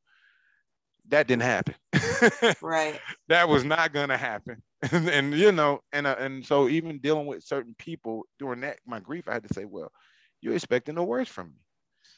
that 1.09 1.27
didn't 1.27 1.43
happen. 1.43 1.75
right. 2.63 3.01
That 3.29 3.49
was 3.49 3.65
not 3.65 3.93
going 3.93 4.11
to 4.11 4.17
happen. 4.17 4.63
and, 4.93 5.09
and, 5.11 5.35
you 5.35 5.53
know, 5.53 5.81
and 5.93 6.07
uh, 6.07 6.17
and 6.19 6.45
so 6.45 6.69
even 6.69 6.99
dealing 6.99 7.27
with 7.27 7.43
certain 7.43 7.75
people 7.79 8.27
during 8.39 8.61
that 8.61 8.79
my 8.87 9.01
grief, 9.01 9.29
I 9.29 9.35
had 9.35 9.49
to 9.49 9.55
say, 9.55 9.65
well, 9.65 9.91
you're 10.41 10.55
expecting 10.55 10.95
the 10.95 11.03
worst 11.03 11.31
from 11.31 11.49
me. 11.49 11.61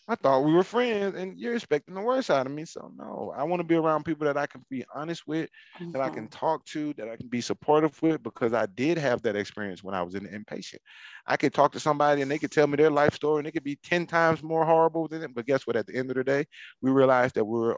I 0.09 0.15
thought 0.15 0.45
we 0.45 0.53
were 0.53 0.63
friends, 0.63 1.17
and 1.17 1.37
you're 1.37 1.57
expecting 1.57 1.95
the 1.95 2.01
worst 2.01 2.31
out 2.31 2.47
of 2.47 2.53
me. 2.53 2.65
So 2.65 2.93
no, 2.97 3.33
I 3.37 3.43
want 3.43 3.61
to 3.61 3.65
be 3.65 3.75
around 3.75 4.05
people 4.05 4.25
that 4.27 4.37
I 4.37 4.47
can 4.47 4.65
be 4.71 4.85
honest 4.95 5.27
with, 5.27 5.51
mm-hmm. 5.81 5.93
that 5.93 6.01
I 6.01 6.11
can 6.11 6.29
mm-hmm. 6.29 6.39
talk 6.39 6.65
to, 6.67 6.93
that 6.95 7.09
I 7.09 7.17
can 7.17 7.27
be 7.27 7.41
supportive 7.41 8.01
with, 8.03 8.23
because 8.23 8.53
I 8.53 8.67
did 8.67 8.99
have 8.99 9.23
that 9.23 9.35
experience 9.35 9.83
when 9.83 9.95
I 9.95 10.03
was 10.03 10.15
in 10.15 10.23
the 10.25 10.31
inpatient. 10.31 10.79
I 11.27 11.37
could 11.37 11.53
talk 11.53 11.73
to 11.73 11.81
somebody 11.81 12.23
and 12.23 12.31
they 12.31 12.39
could 12.39 12.53
tell 12.53 12.69
me 12.69 12.77
their 12.77 12.91
life 12.91 13.15
story, 13.15 13.41
and 13.41 13.49
it 13.49 13.53
could 13.53 13.65
be 13.65 13.79
ten 13.83 14.07
times 14.07 14.43
more 14.43 14.65
horrible 14.65 15.09
than 15.09 15.23
it. 15.23 15.35
But 15.35 15.47
guess 15.47 15.67
what? 15.67 15.77
At 15.77 15.87
the 15.87 15.97
end 15.97 16.11
of 16.11 16.17
the 16.17 16.25
day, 16.25 16.47
we 16.81 16.91
realized 16.91 17.35
that 17.35 17.45
we 17.45 17.59
are 17.59 17.77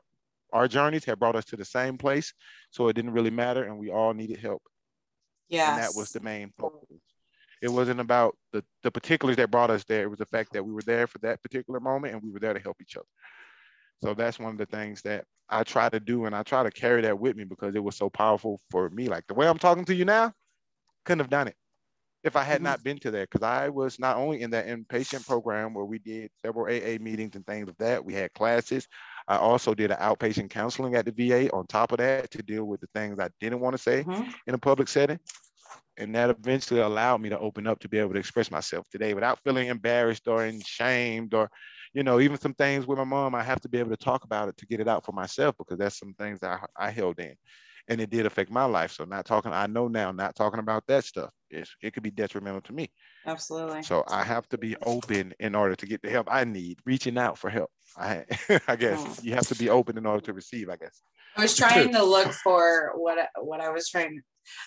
our 0.53 0.69
journeys 0.69 1.05
had 1.05 1.19
brought 1.19 1.37
us 1.37 1.45
to 1.47 1.57
the 1.57 1.65
same 1.65 1.99
place, 1.99 2.33
so 2.71 2.89
it 2.89 2.95
didn't 2.95 3.13
really 3.13 3.31
matter, 3.31 3.65
and 3.65 3.79
we 3.79 3.91
all 3.91 4.15
needed 4.15 4.39
help. 4.39 4.63
Yeah, 5.49 5.75
and 5.75 5.83
that 5.83 5.93
was 5.95 6.11
the 6.11 6.21
main 6.21 6.53
focus. 6.59 6.89
It 7.61 7.69
wasn't 7.69 8.01
about 8.01 8.37
the, 8.53 8.65
the 8.83 8.91
particulars 8.91 9.37
that 9.37 9.51
brought 9.51 9.71
us 9.71 9.85
there. 9.85 10.03
It 10.03 10.11
was 10.11 10.19
the 10.19 10.27
fact 10.27 10.53
that 10.53 10.65
we 10.65 10.73
were 10.73 10.83
there 10.83 11.07
for 11.07 11.19
that 11.19 11.43
particular 11.43 11.81
moment 11.81 12.15
and 12.15 12.23
we 12.23 12.31
were 12.31 12.39
there 12.39 12.55
to 12.55 12.61
help 12.61 12.77
each 12.81 12.97
other. 12.97 13.07
So 14.03 14.15
that's 14.15 14.39
one 14.39 14.53
of 14.53 14.59
the 14.59 14.67
things 14.67 15.03
that 15.03 15.25
I 15.49 15.65
try 15.65 15.89
to 15.89 15.99
do. 15.99 16.27
And 16.27 16.35
I 16.35 16.43
try 16.43 16.63
to 16.63 16.71
carry 16.71 17.03
that 17.03 17.19
with 17.19 17.37
me 17.37 17.45
because 17.45 17.75
it 17.75 17.83
was 17.83 17.97
so 17.97 18.09
powerful 18.09 18.61
for 18.71 18.89
me. 18.91 19.09
Like 19.09 19.27
the 19.27 19.35
way 19.35 19.49
I'm 19.49 19.59
talking 19.59 19.85
to 19.87 19.95
you 19.95 20.05
now, 20.05 20.33
couldn't 21.05 21.21
have 21.21 21.31
done 21.31 21.49
it 21.49 21.57
if 22.23 22.37
I 22.37 22.43
had 22.43 22.57
mm-hmm. 22.57 22.65
not 22.65 22.85
been 22.85 22.99
to 22.99 23.11
there. 23.11 23.27
Because 23.27 23.43
I 23.43 23.69
was 23.69 23.99
not 23.99 24.17
only 24.17 24.43
in 24.43 24.51
that 24.51 24.67
inpatient 24.69 25.27
program 25.27 25.75
where 25.75 25.85
we 25.85 25.99
did 25.99 26.31
several 26.45 26.67
AA 26.67 26.99
meetings 27.01 27.35
and 27.35 27.47
things 27.47 27.69
of 27.69 27.77
that, 27.79 28.05
we 28.05 28.15
had 28.15 28.33
classes. 28.35 28.87
I 29.27 29.37
also 29.37 29.75
did 29.75 29.91
an 29.91 29.99
outpatient 29.99 30.51
counseling 30.51 30.95
at 30.95 31.05
the 31.05 31.13
VA 31.13 31.51
on 31.53 31.67
top 31.67 31.93
of 31.93 31.99
that 31.99 32.31
to 32.31 32.43
deal 32.43 32.65
with 32.65 32.81
the 32.81 32.89
things 32.95 33.19
I 33.19 33.29
didn't 33.41 33.61
want 33.61 33.75
to 33.75 33.83
say 33.83 34.05
mm-hmm. 34.05 34.31
in 34.47 34.55
a 34.55 34.59
public 34.59 34.89
setting 34.89 35.19
and 35.97 36.15
that 36.15 36.31
eventually 36.31 36.81
allowed 36.81 37.21
me 37.21 37.29
to 37.29 37.39
open 37.39 37.67
up 37.67 37.79
to 37.81 37.89
be 37.89 37.99
able 37.99 38.13
to 38.13 38.19
express 38.19 38.51
myself 38.51 38.87
today 38.91 39.15
without 39.15 39.39
feeling 39.45 39.69
embarrassed 39.69 40.29
or 40.29 40.45
ashamed 40.45 41.35
or 41.35 41.51
you 41.95 42.03
know 42.03 42.21
even 42.21 42.39
some 42.39 42.55
things 42.55 42.87
with 42.87 42.99
my 42.99 43.05
mom 43.05 43.35
i 43.35 43.43
have 43.43 43.61
to 43.61 43.69
be 43.69 43.79
able 43.79 43.91
to 43.91 43.97
talk 43.97 44.25
about 44.25 44.49
it 44.49 44.57
to 44.57 44.67
get 44.67 44.81
it 44.81 44.89
out 44.89 45.05
for 45.05 45.13
myself 45.13 45.55
because 45.59 45.79
that's 45.79 45.99
some 45.99 46.15
things 46.15 46.41
that 46.41 46.61
i, 46.79 46.87
I 46.87 46.91
held 46.91 47.19
in 47.19 47.35
and 47.89 48.01
it 48.01 48.11
did 48.11 48.27
affect 48.27 48.51
my 48.51 48.65
life. 48.65 48.93
So 48.93 49.05
not 49.05 49.25
talking 49.25 49.53
i 49.53 49.67
know 49.67 49.89
now 49.89 50.13
not 50.13 50.35
talking 50.35 50.61
about 50.61 50.85
that 50.87 51.05
stuff 51.05 51.31
is 51.51 51.69
it 51.83 51.93
could 51.93 52.03
be 52.03 52.11
detrimental 52.11 52.61
to 52.63 52.73
me. 52.73 52.91
Absolutely. 53.27 53.83
So 53.83 54.05
i 54.09 54.23
have 54.23 54.49
to 54.51 54.59
be 54.59 54.77
open 54.85 55.35
in 55.41 55.55
order 55.55 55.75
to 55.75 55.87
get 55.87 56.03
the 56.03 56.11
help 56.11 56.29
i 56.31 56.45
need 56.45 56.79
reaching 56.85 57.19
out 57.19 57.39
for 57.39 57.51
help. 57.51 57.71
I 57.97 58.25
i 58.69 58.77
guess 58.77 59.01
oh. 59.01 59.17
you 59.23 59.35
have 59.35 59.49
to 59.49 59.57
be 59.57 59.71
open 59.71 59.99
in 59.99 60.07
order 60.07 60.25
to 60.27 60.33
receive 60.33 60.69
i 60.69 60.77
guess. 60.77 61.01
I 61.37 61.43
was 61.43 61.57
trying 61.57 61.93
to 61.95 62.05
look 62.05 62.33
for 62.33 62.93
what 62.95 63.19
what 63.41 63.61
I 63.61 63.71
was 63.71 63.89
trying 63.89 64.23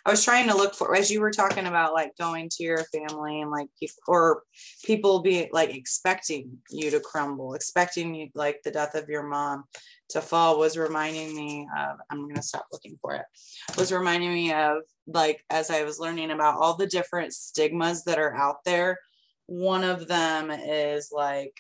I 0.06 0.12
was 0.12 0.24
trying 0.24 0.48
to 0.50 0.56
look 0.56 0.76
for 0.76 0.96
as 0.96 1.12
you 1.12 1.22
were 1.22 1.32
talking 1.32 1.66
about 1.66 1.94
like 1.94 2.18
going 2.18 2.50
to 2.50 2.64
your 2.64 2.84
family 2.86 3.42
and 3.42 3.52
like 3.52 3.68
or 4.08 4.44
people 4.84 5.22
be 5.22 5.50
like 5.52 5.76
expecting 5.76 6.58
you 6.70 6.90
to 6.92 7.00
crumble, 7.00 7.54
expecting 7.54 8.16
you 8.16 8.30
like 8.36 8.62
the 8.64 8.72
death 8.72 8.96
of 8.96 9.10
your 9.10 9.24
mom 9.24 9.66
to 10.10 10.22
fall 10.22 10.60
was 10.60 10.78
reminding 10.78 11.36
me 11.36 11.68
of 11.78 11.98
I'm 12.10 12.28
gonna 12.28 12.42
stop 12.42 12.66
looking 12.72 12.98
for 13.02 13.16
it. 13.16 13.26
Was 13.78 13.92
reminding 13.92 14.34
me 14.34 14.54
of 14.54 14.84
like 15.08 15.44
as 15.50 15.70
I 15.70 15.84
was 15.84 16.00
learning 16.00 16.32
about 16.32 16.60
all 16.60 16.76
the 16.76 16.88
different 16.88 17.34
stigmas 17.34 18.04
that 18.06 18.20
are 18.20 18.36
out 18.36 18.64
there. 18.66 18.98
One 19.48 19.84
of 19.84 20.08
them 20.08 20.52
is 20.52 21.10
like 21.12 21.54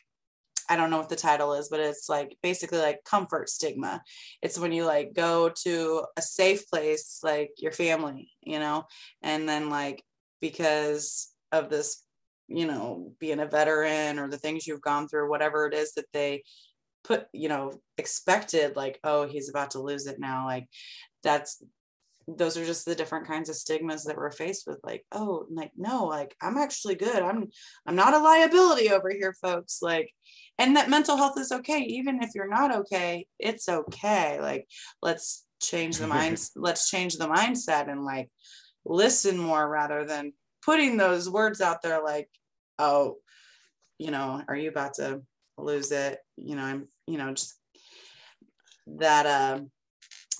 I 0.71 0.77
don't 0.77 0.89
know 0.89 0.99
what 0.99 1.09
the 1.09 1.17
title 1.17 1.53
is, 1.53 1.67
but 1.67 1.81
it's 1.81 2.07
like 2.07 2.37
basically 2.41 2.77
like 2.77 3.03
comfort 3.03 3.49
stigma. 3.49 4.01
It's 4.41 4.57
when 4.57 4.71
you 4.71 4.85
like 4.85 5.13
go 5.13 5.49
to 5.63 6.05
a 6.15 6.21
safe 6.21 6.65
place, 6.69 7.19
like 7.23 7.51
your 7.57 7.73
family, 7.73 8.31
you 8.41 8.57
know, 8.57 8.85
and 9.21 9.49
then 9.49 9.69
like 9.69 10.01
because 10.39 11.29
of 11.51 11.69
this, 11.69 12.05
you 12.47 12.65
know, 12.65 13.11
being 13.19 13.41
a 13.41 13.45
veteran 13.45 14.17
or 14.17 14.29
the 14.29 14.37
things 14.37 14.65
you've 14.65 14.79
gone 14.79 15.09
through, 15.09 15.29
whatever 15.29 15.67
it 15.67 15.73
is 15.73 15.91
that 15.95 16.05
they 16.13 16.43
put, 17.03 17.25
you 17.33 17.49
know, 17.49 17.73
expected, 17.97 18.77
like, 18.77 18.97
oh, 19.03 19.27
he's 19.27 19.49
about 19.49 19.71
to 19.71 19.81
lose 19.81 20.07
it 20.07 20.21
now. 20.21 20.45
Like 20.45 20.69
that's 21.21 21.61
those 22.27 22.55
are 22.55 22.65
just 22.65 22.85
the 22.85 22.95
different 22.95 23.27
kinds 23.27 23.49
of 23.49 23.55
stigmas 23.55 24.05
that 24.05 24.15
we're 24.15 24.31
faced 24.31 24.67
with 24.67 24.79
like 24.83 25.03
oh 25.11 25.45
like 25.49 25.71
no 25.75 26.05
like 26.05 26.35
i'm 26.41 26.55
actually 26.55 26.95
good 26.95 27.21
i'm 27.21 27.47
i'm 27.85 27.95
not 27.95 28.13
a 28.13 28.19
liability 28.19 28.91
over 28.91 29.09
here 29.09 29.33
folks 29.41 29.81
like 29.81 30.13
and 30.57 30.75
that 30.75 30.89
mental 30.89 31.17
health 31.17 31.37
is 31.39 31.51
okay 31.51 31.79
even 31.79 32.21
if 32.21 32.31
you're 32.35 32.47
not 32.47 32.75
okay 32.75 33.25
it's 33.39 33.67
okay 33.67 34.39
like 34.41 34.67
let's 35.01 35.45
change 35.61 35.97
the 35.97 36.07
minds 36.17 36.51
let's 36.55 36.89
change 36.89 37.17
the 37.17 37.27
mindset 37.27 37.89
and 37.89 38.03
like 38.03 38.29
listen 38.85 39.37
more 39.37 39.67
rather 39.67 40.05
than 40.05 40.33
putting 40.63 40.97
those 40.97 41.29
words 41.29 41.61
out 41.61 41.81
there 41.81 42.03
like 42.03 42.29
oh 42.79 43.17
you 44.01 44.09
know, 44.09 44.41
are 44.47 44.55
you 44.55 44.69
about 44.69 44.95
to 44.95 45.21
lose 45.59 45.91
it? 45.91 46.17
You 46.35 46.55
know, 46.55 46.63
I'm, 46.63 46.87
you 47.05 47.19
know, 47.19 47.31
just 47.33 47.53
that 48.97 49.27
uh, 49.27 49.59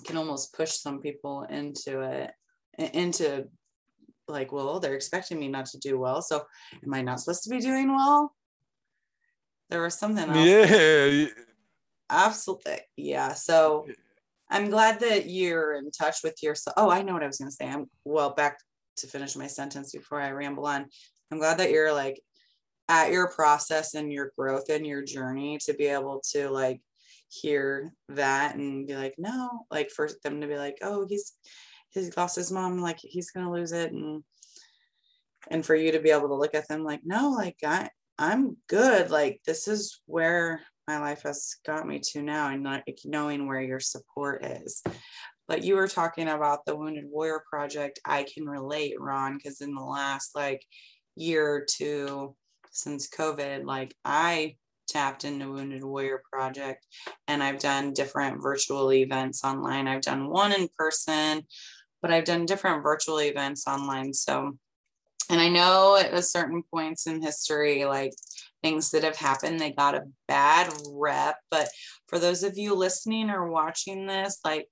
can 0.04 0.18
almost 0.18 0.56
push 0.56 0.72
some 0.72 1.00
people 1.00 1.44
into 1.44 2.02
it, 2.02 2.32
into 2.96 3.46
like, 4.28 4.52
well, 4.52 4.80
they're 4.80 4.96
expecting 4.96 5.40
me 5.40 5.48
not 5.48 5.68
to 5.68 5.78
do 5.78 6.00
well. 6.00 6.24
So 6.24 6.42
am 6.84 6.94
I 6.94 7.04
not 7.04 7.20
supposed 7.20 7.44
to 7.44 7.52
be 7.52 7.60
doing 7.60 7.96
well? 7.96 8.34
There 9.72 9.82
was 9.82 9.96
something 9.96 10.30
else. 10.30 10.48
Yeah. 10.48 11.26
Absolutely. 12.10 12.80
Yeah. 12.98 13.34
So 13.34 13.88
I'm 14.50 14.70
glad 14.70 15.00
that 15.00 15.30
you're 15.30 15.76
in 15.76 15.92
touch 15.92 16.18
with 16.26 16.44
yourself. 16.44 16.74
Oh, 16.78 16.92
I 16.92 17.02
know 17.02 17.14
what 17.14 17.24
I 17.24 17.28
was 17.28 17.38
going 17.38 17.50
to 17.50 17.56
say. 17.56 17.70
I'm 17.70 17.90
well 18.04 18.32
back 18.32 18.60
to 18.98 19.08
finish 19.08 19.38
my 19.38 19.48
sentence 19.48 19.94
before 19.94 20.20
I 20.20 20.32
ramble 20.32 20.66
on. 20.66 20.88
I'm 21.32 21.40
glad 21.40 21.60
that 21.60 21.72
you're 21.72 21.94
like 21.94 22.22
at 22.90 23.12
your 23.12 23.30
process 23.30 23.94
and 23.94 24.12
your 24.12 24.34
growth 24.38 24.70
and 24.70 24.86
your 24.86 25.04
journey 25.04 25.58
to 25.60 25.74
be 25.74 25.86
able 25.86 26.22
to 26.32 26.50
like 26.50 26.82
hear 27.30 27.94
that 28.10 28.56
and 28.56 28.86
be 28.86 28.96
like, 28.96 29.16
no, 29.18 29.66
like 29.72 29.90
for 29.90 30.10
them 30.26 30.42
to 30.42 30.48
be 30.48 30.58
like, 30.58 30.80
oh, 30.82 31.06
he's 31.08 31.32
he's 31.92 32.18
lost 32.18 32.36
his 32.36 32.52
mom, 32.52 32.80
like 32.80 33.00
he's 33.00 33.32
gonna 33.32 33.50
lose 33.50 33.72
it, 33.72 33.94
and 33.94 34.22
and 35.50 35.66
for 35.66 35.76
you 35.76 35.94
to 35.94 36.00
be 36.00 36.12
able 36.12 36.28
to 36.28 36.36
look 36.36 36.56
at 36.56 36.68
them 36.68 36.84
like, 36.84 37.02
no, 37.06 37.30
like 37.30 37.56
I 37.66 37.90
I'm 38.22 38.56
good. 38.70 39.10
Like 39.10 39.42
this 39.48 39.68
is 39.68 40.00
where 40.06 40.62
my 40.88 41.00
life 41.00 41.24
has 41.24 41.56
got 41.66 41.88
me 41.88 42.00
to 42.12 42.22
now, 42.22 42.50
and 42.50 42.62
not 42.62 42.84
knowing 43.04 43.48
where 43.48 43.62
your 43.62 43.80
support 43.80 44.46
is. 44.46 44.84
But 45.48 45.64
you 45.64 45.76
were 45.76 45.88
talking 45.88 46.28
about 46.28 46.64
the 46.66 46.76
Wounded 46.76 47.06
Warrior 47.08 47.42
Project. 47.50 48.00
I 48.06 48.24
can 48.32 48.46
relate, 48.46 48.94
Ron, 49.00 49.38
because 49.38 49.62
in 49.62 49.74
the 49.74 49.82
last 49.82 50.36
like 50.36 50.64
year 51.16 51.48
or 51.48 51.66
two 51.68 52.36
since 52.72 53.10
COVID, 53.10 53.66
like 53.66 53.96
I 54.06 54.56
tapped 54.88 55.26
into 55.26 55.52
Wounded 55.52 55.84
Warrior 55.84 56.22
Project 56.32 56.86
and 57.28 57.42
I've 57.42 57.60
done 57.60 57.94
different 57.94 58.42
virtual 58.42 58.94
events 58.94 59.44
online. 59.44 59.88
I've 59.88 60.02
done 60.02 60.30
one 60.30 60.52
in 60.52 60.70
person, 60.78 61.42
but 62.04 62.12
I've 62.12 62.26
done 62.26 62.46
different 62.46 62.84
virtual 62.84 63.20
events 63.20 63.66
online. 63.68 64.14
So, 64.14 64.58
and 65.32 65.40
I 65.40 65.48
know 65.48 65.96
at 65.96 66.14
a 66.14 66.22
certain 66.22 66.62
points 66.74 67.08
in 67.08 67.22
history, 67.22 67.86
like 67.86 68.14
things 68.62 68.92
that 68.92 69.04
have 69.04 69.16
happened, 69.16 69.60
they 69.60 69.72
got 69.72 69.96
a 69.96 70.04
bad 70.28 70.72
rep. 70.90 71.38
But 71.50 71.70
for 72.08 72.20
those 72.20 72.44
of 72.44 72.58
you 72.58 72.76
listening 72.76 73.30
or 73.30 73.50
watching 73.50 74.06
this, 74.06 74.40
like 74.44 74.68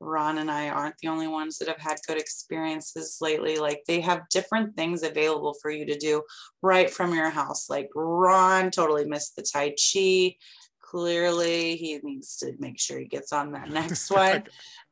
Ron 0.00 0.38
and 0.38 0.50
I 0.50 0.68
aren't 0.68 0.96
the 0.98 1.08
only 1.08 1.28
ones 1.28 1.58
that 1.58 1.68
have 1.68 1.78
had 1.78 1.98
good 2.08 2.18
experiences 2.18 3.18
lately. 3.20 3.58
Like 3.58 3.82
they 3.86 4.00
have 4.00 4.28
different 4.30 4.74
things 4.74 5.02
available 5.04 5.54
for 5.62 5.70
you 5.70 5.86
to 5.86 5.96
do 5.96 6.22
right 6.60 6.90
from 6.90 7.14
your 7.14 7.30
house. 7.30 7.70
Like 7.70 7.88
Ron 7.94 8.70
totally 8.70 9.04
missed 9.04 9.36
the 9.36 9.42
Tai 9.42 9.74
Chi. 9.76 10.36
Clearly, 10.80 11.76
he 11.76 12.00
needs 12.02 12.36
to 12.38 12.52
make 12.58 12.80
sure 12.80 12.98
he 12.98 13.04
gets 13.04 13.32
on 13.32 13.52
that 13.52 13.70
next 13.70 14.10
one. 14.10 14.42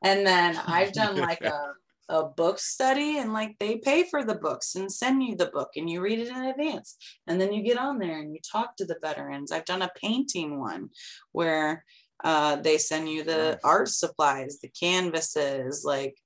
and 0.04 0.24
then 0.24 0.56
I've 0.64 0.92
done 0.92 1.16
like 1.16 1.40
a, 1.44 1.72
a 2.08 2.24
book 2.24 2.58
study 2.58 3.18
and 3.18 3.32
like 3.32 3.56
they 3.58 3.76
pay 3.76 4.04
for 4.04 4.24
the 4.24 4.34
books 4.34 4.74
and 4.74 4.90
send 4.90 5.22
you 5.22 5.36
the 5.36 5.46
book 5.46 5.70
and 5.76 5.90
you 5.90 6.00
read 6.00 6.18
it 6.18 6.28
in 6.28 6.44
advance. 6.44 6.96
And 7.26 7.40
then 7.40 7.52
you 7.52 7.62
get 7.62 7.78
on 7.78 7.98
there 7.98 8.18
and 8.18 8.32
you 8.32 8.40
talk 8.40 8.76
to 8.76 8.84
the 8.84 8.98
veterans. 9.02 9.52
I've 9.52 9.64
done 9.64 9.82
a 9.82 9.90
painting 9.96 10.58
one 10.58 10.90
where 11.32 11.84
uh, 12.24 12.56
they 12.56 12.78
send 12.78 13.08
you 13.08 13.22
the 13.22 13.60
art 13.62 13.88
supplies, 13.88 14.58
the 14.60 14.68
canvases, 14.68 15.84
like 15.84 16.16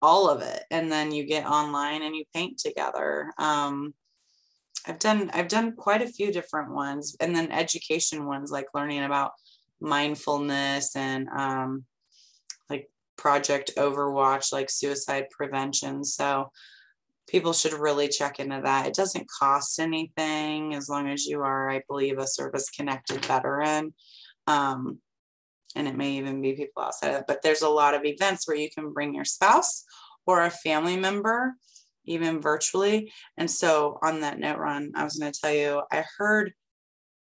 all 0.00 0.28
of 0.28 0.42
it, 0.42 0.64
and 0.70 0.90
then 0.90 1.12
you 1.12 1.24
get 1.24 1.46
online 1.46 2.02
and 2.02 2.14
you 2.14 2.24
paint 2.34 2.58
together. 2.58 3.32
Um, 3.38 3.94
I've 4.86 4.98
done 4.98 5.30
I've 5.32 5.48
done 5.48 5.76
quite 5.76 6.02
a 6.02 6.08
few 6.08 6.30
different 6.30 6.72
ones, 6.72 7.16
and 7.20 7.34
then 7.34 7.50
education 7.50 8.26
ones 8.26 8.50
like 8.50 8.66
learning 8.74 9.04
about 9.04 9.32
mindfulness 9.80 10.94
and 10.96 11.28
um, 11.28 11.84
Project 13.16 13.72
Overwatch, 13.76 14.52
like 14.52 14.70
suicide 14.70 15.26
prevention. 15.30 16.04
So 16.04 16.50
people 17.28 17.52
should 17.52 17.72
really 17.72 18.08
check 18.08 18.40
into 18.40 18.60
that. 18.62 18.86
It 18.86 18.94
doesn't 18.94 19.30
cost 19.30 19.78
anything 19.78 20.74
as 20.74 20.88
long 20.88 21.08
as 21.08 21.26
you 21.26 21.40
are, 21.40 21.70
I 21.70 21.82
believe, 21.88 22.18
a 22.18 22.26
service 22.26 22.70
connected 22.70 23.24
veteran. 23.24 23.94
Um, 24.46 24.98
and 25.74 25.88
it 25.88 25.96
may 25.96 26.12
even 26.12 26.40
be 26.40 26.52
people 26.52 26.82
outside 26.82 27.08
of 27.10 27.20
it, 27.20 27.24
but 27.26 27.42
there's 27.42 27.62
a 27.62 27.68
lot 27.68 27.94
of 27.94 28.04
events 28.04 28.46
where 28.46 28.56
you 28.56 28.68
can 28.70 28.92
bring 28.92 29.14
your 29.14 29.24
spouse 29.24 29.84
or 30.26 30.42
a 30.42 30.50
family 30.50 30.96
member, 30.96 31.54
even 32.04 32.40
virtually. 32.40 33.12
And 33.36 33.50
so, 33.50 33.98
on 34.02 34.20
that 34.20 34.38
note, 34.38 34.58
Ron, 34.58 34.92
I 34.94 35.04
was 35.04 35.16
going 35.16 35.32
to 35.32 35.40
tell 35.40 35.52
you, 35.52 35.82
I 35.90 36.04
heard 36.16 36.52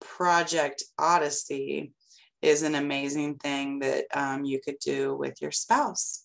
Project 0.01 0.83
Odyssey 0.97 1.93
is 2.41 2.63
an 2.63 2.75
amazing 2.75 3.35
thing 3.35 3.79
that 3.79 4.05
um, 4.13 4.43
you 4.43 4.59
could 4.59 4.79
do 4.79 5.15
with 5.15 5.41
your 5.41 5.51
spouse. 5.51 6.23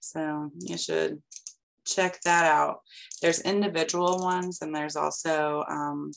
So, 0.00 0.50
you 0.58 0.76
should 0.76 1.22
check 1.86 2.20
that 2.22 2.44
out. 2.44 2.80
There's 3.20 3.40
individual 3.40 4.20
ones, 4.20 4.60
and 4.62 4.74
there's 4.74 4.96
also 4.96 5.64
um, 5.68 6.12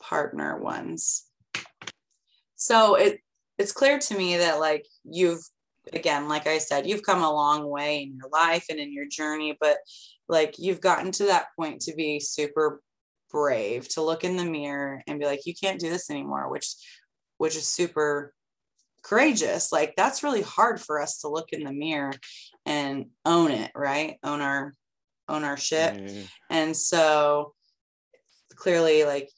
partner 0.00 0.58
ones. 0.58 1.24
So 2.56 2.96
it 2.96 3.20
it's 3.58 3.72
clear 3.72 3.98
to 3.98 4.16
me 4.16 4.36
that 4.38 4.60
like 4.60 4.86
you've 5.04 5.42
again 5.92 6.28
like 6.28 6.46
i 6.46 6.58
said 6.58 6.86
you've 6.86 7.02
come 7.02 7.22
a 7.22 7.32
long 7.32 7.68
way 7.68 8.02
in 8.02 8.16
your 8.16 8.28
life 8.32 8.66
and 8.70 8.78
in 8.78 8.92
your 8.92 9.06
journey 9.06 9.56
but 9.60 9.78
like 10.28 10.54
you've 10.58 10.80
gotten 10.80 11.10
to 11.10 11.24
that 11.24 11.46
point 11.58 11.80
to 11.80 11.94
be 11.94 12.20
super 12.20 12.80
brave 13.32 13.88
to 13.88 14.00
look 14.00 14.22
in 14.22 14.36
the 14.36 14.44
mirror 14.44 15.02
and 15.06 15.18
be 15.18 15.26
like 15.26 15.44
you 15.44 15.54
can't 15.60 15.80
do 15.80 15.90
this 15.90 16.08
anymore 16.08 16.48
which 16.50 16.74
which 17.38 17.56
is 17.56 17.66
super 17.66 18.32
courageous 19.02 19.72
like 19.72 19.94
that's 19.96 20.22
really 20.22 20.42
hard 20.42 20.80
for 20.80 21.00
us 21.00 21.20
to 21.20 21.28
look 21.28 21.52
in 21.52 21.64
the 21.64 21.72
mirror 21.72 22.12
and 22.66 23.06
own 23.24 23.50
it 23.50 23.70
right 23.74 24.18
own 24.22 24.40
our 24.40 24.72
own 25.28 25.44
our 25.44 25.56
shit 25.56 25.94
mm. 25.94 26.26
and 26.50 26.76
so 26.76 27.52
clearly 28.54 29.04
like 29.04 29.28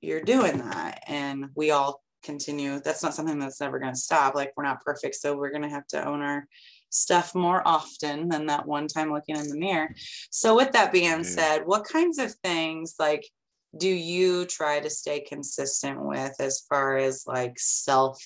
you're 0.00 0.20
doing 0.20 0.58
that 0.58 1.02
and 1.06 1.46
we 1.54 1.70
all 1.70 2.04
continue. 2.24 2.80
That's 2.80 3.02
not 3.02 3.14
something 3.14 3.38
that's 3.38 3.60
never 3.60 3.78
going 3.78 3.92
to 3.92 3.98
stop. 3.98 4.34
Like 4.34 4.52
we're 4.56 4.64
not 4.64 4.84
perfect, 4.84 5.14
so 5.14 5.36
we're 5.36 5.50
going 5.50 5.62
to 5.62 5.68
have 5.68 5.86
to 5.88 6.04
own 6.04 6.22
our 6.22 6.48
stuff 6.90 7.34
more 7.34 7.62
often 7.66 8.28
than 8.28 8.46
that 8.46 8.66
one 8.66 8.88
time 8.88 9.12
looking 9.12 9.36
in 9.36 9.48
the 9.48 9.58
mirror. 9.58 9.94
So 10.30 10.56
with 10.56 10.72
that 10.72 10.92
being 10.92 11.24
said, 11.24 11.62
what 11.64 11.84
kinds 11.84 12.18
of 12.18 12.32
things 12.42 12.94
like 12.98 13.28
do 13.76 13.88
you 13.88 14.46
try 14.46 14.78
to 14.78 14.88
stay 14.88 15.20
consistent 15.20 16.00
with 16.00 16.34
as 16.38 16.60
far 16.68 16.96
as 16.96 17.24
like 17.26 17.54
self 17.58 18.24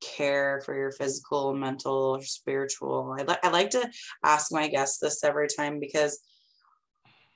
care 0.00 0.62
for 0.64 0.74
your 0.74 0.92
physical, 0.92 1.54
mental, 1.54 2.16
or 2.16 2.22
spiritual? 2.22 3.14
I, 3.18 3.22
li- 3.22 3.38
I 3.42 3.50
like 3.50 3.70
to 3.70 3.90
ask 4.24 4.52
my 4.52 4.68
guests 4.68 4.98
this 4.98 5.24
every 5.24 5.48
time 5.48 5.80
because 5.80 6.20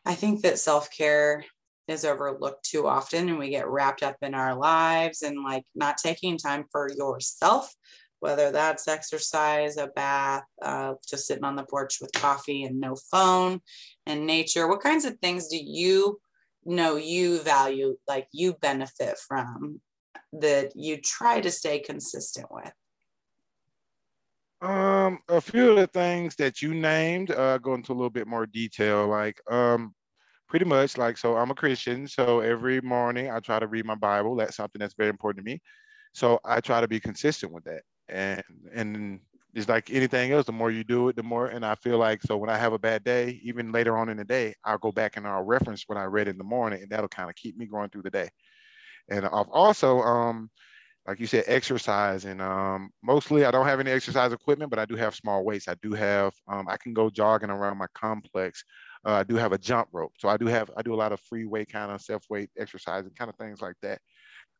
I 0.04 0.14
think 0.14 0.42
that 0.42 0.58
self 0.58 0.90
care 0.90 1.44
is 1.88 2.04
overlooked 2.04 2.64
too 2.64 2.86
often 2.86 3.28
and 3.28 3.38
we 3.38 3.50
get 3.50 3.68
wrapped 3.68 4.02
up 4.02 4.16
in 4.22 4.34
our 4.34 4.54
lives 4.54 5.22
and 5.22 5.42
like 5.42 5.64
not 5.74 5.98
taking 5.98 6.38
time 6.38 6.64
for 6.70 6.90
yourself 6.90 7.72
whether 8.20 8.50
that's 8.50 8.88
exercise 8.88 9.76
a 9.76 9.88
bath 9.88 10.44
uh, 10.62 10.94
just 11.06 11.26
sitting 11.26 11.44
on 11.44 11.56
the 11.56 11.64
porch 11.64 11.98
with 12.00 12.10
coffee 12.12 12.62
and 12.64 12.80
no 12.80 12.96
phone 13.10 13.60
and 14.06 14.26
nature 14.26 14.66
what 14.66 14.80
kinds 14.80 15.04
of 15.04 15.18
things 15.18 15.48
do 15.48 15.58
you 15.62 16.18
know 16.64 16.96
you 16.96 17.38
value 17.42 17.96
like 18.08 18.26
you 18.32 18.54
benefit 18.62 19.18
from 19.18 19.78
that 20.32 20.72
you 20.74 21.00
try 21.00 21.40
to 21.40 21.50
stay 21.50 21.78
consistent 21.78 22.46
with? 22.50 22.72
Um 24.60 25.18
a 25.28 25.40
few 25.40 25.70
of 25.70 25.76
the 25.76 25.86
things 25.86 26.36
that 26.36 26.62
you 26.62 26.74
named 26.74 27.30
uh 27.30 27.58
go 27.58 27.74
into 27.74 27.92
a 27.92 27.94
little 27.94 28.10
bit 28.10 28.26
more 28.26 28.46
detail 28.46 29.06
like 29.06 29.38
um 29.50 29.94
pretty 30.48 30.64
much 30.64 30.96
like 30.96 31.18
so 31.18 31.36
i'm 31.36 31.50
a 31.50 31.54
christian 31.54 32.06
so 32.06 32.40
every 32.40 32.80
morning 32.80 33.30
i 33.30 33.40
try 33.40 33.58
to 33.58 33.66
read 33.66 33.84
my 33.84 33.94
bible. 33.94 34.36
That's 34.36 34.56
something 34.56 34.78
that's 34.80 34.94
very 34.94 35.10
important 35.10 35.44
to 35.44 35.52
me. 35.52 35.60
So 36.12 36.38
i 36.44 36.60
try 36.60 36.80
to 36.80 36.88
be 36.88 37.00
consistent 37.00 37.52
with 37.52 37.64
that. 37.64 37.82
And 38.08 38.42
and 38.72 39.20
it's 39.54 39.68
like 39.68 39.90
anything 39.90 40.32
else 40.32 40.46
the 40.46 40.52
more 40.52 40.70
you 40.70 40.84
do 40.84 41.08
it 41.08 41.16
the 41.16 41.22
more 41.22 41.46
and 41.46 41.64
i 41.64 41.74
feel 41.76 41.98
like 41.98 42.22
so 42.22 42.36
when 42.36 42.50
i 42.50 42.58
have 42.58 42.72
a 42.72 42.78
bad 42.78 43.04
day 43.04 43.40
even 43.42 43.72
later 43.72 43.96
on 43.96 44.08
in 44.08 44.16
the 44.16 44.24
day 44.24 44.54
i'll 44.64 44.78
go 44.78 44.92
back 44.92 45.16
and 45.16 45.26
i'll 45.26 45.42
reference 45.42 45.84
what 45.86 45.96
i 45.96 46.04
read 46.04 46.28
in 46.28 46.36
the 46.36 46.44
morning 46.44 46.82
and 46.82 46.90
that'll 46.90 47.08
kind 47.08 47.30
of 47.30 47.36
keep 47.36 47.56
me 47.56 47.66
going 47.66 47.88
through 47.88 48.02
the 48.02 48.10
day 48.10 48.28
and 49.08 49.26
i've 49.26 49.48
also 49.50 50.00
um 50.00 50.50
like 51.06 51.20
you 51.20 51.26
said 51.26 51.44
exercise 51.46 52.24
and 52.24 52.40
um 52.40 52.90
mostly 53.02 53.44
i 53.44 53.50
don't 53.50 53.66
have 53.66 53.80
any 53.80 53.90
exercise 53.90 54.32
equipment 54.32 54.70
but 54.70 54.78
i 54.78 54.84
do 54.84 54.96
have 54.96 55.14
small 55.14 55.44
weights 55.44 55.68
i 55.68 55.74
do 55.82 55.92
have 55.92 56.32
um, 56.48 56.66
i 56.68 56.76
can 56.76 56.92
go 56.94 57.10
jogging 57.10 57.50
around 57.50 57.76
my 57.76 57.86
complex 57.94 58.64
uh, 59.06 59.12
I 59.12 59.22
do 59.22 59.36
have 59.36 59.52
a 59.52 59.58
jump 59.58 59.88
rope. 59.92 60.12
So 60.18 60.28
I 60.28 60.36
do 60.36 60.46
have, 60.46 60.70
I 60.76 60.82
do 60.82 60.94
a 60.94 60.96
lot 60.96 61.12
of 61.12 61.20
free 61.20 61.44
weight 61.44 61.70
kind 61.70 61.92
of 61.92 62.00
self 62.00 62.24
weight 62.30 62.50
exercise 62.58 63.04
and 63.04 63.14
kind 63.14 63.28
of 63.28 63.36
things 63.36 63.60
like 63.60 63.76
that. 63.82 64.00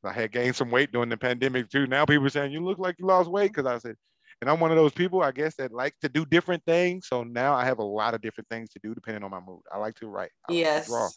I 0.04 0.12
had 0.12 0.32
gained 0.32 0.54
some 0.54 0.70
weight 0.70 0.92
during 0.92 1.08
the 1.08 1.16
pandemic 1.16 1.70
too. 1.70 1.86
Now 1.86 2.04
people 2.04 2.26
are 2.26 2.30
saying, 2.30 2.52
you 2.52 2.62
look 2.62 2.78
like 2.78 2.96
you 2.98 3.06
lost 3.06 3.30
weight. 3.30 3.54
Cause 3.54 3.64
I 3.64 3.78
said, 3.78 3.96
and 4.42 4.50
I'm 4.50 4.60
one 4.60 4.70
of 4.70 4.76
those 4.76 4.92
people, 4.92 5.22
I 5.22 5.32
guess, 5.32 5.54
that 5.56 5.72
like 5.72 5.94
to 6.02 6.10
do 6.10 6.26
different 6.26 6.62
things. 6.66 7.06
So 7.08 7.24
now 7.24 7.54
I 7.54 7.64
have 7.64 7.78
a 7.78 7.84
lot 7.84 8.12
of 8.12 8.20
different 8.20 8.48
things 8.50 8.68
to 8.70 8.80
do 8.82 8.94
depending 8.94 9.24
on 9.24 9.30
my 9.30 9.40
mood. 9.40 9.62
I 9.72 9.78
like 9.78 9.94
to 9.96 10.08
write. 10.08 10.30
I 10.46 10.52
yes. 10.52 10.90
Like 10.90 11.08
to 11.08 11.14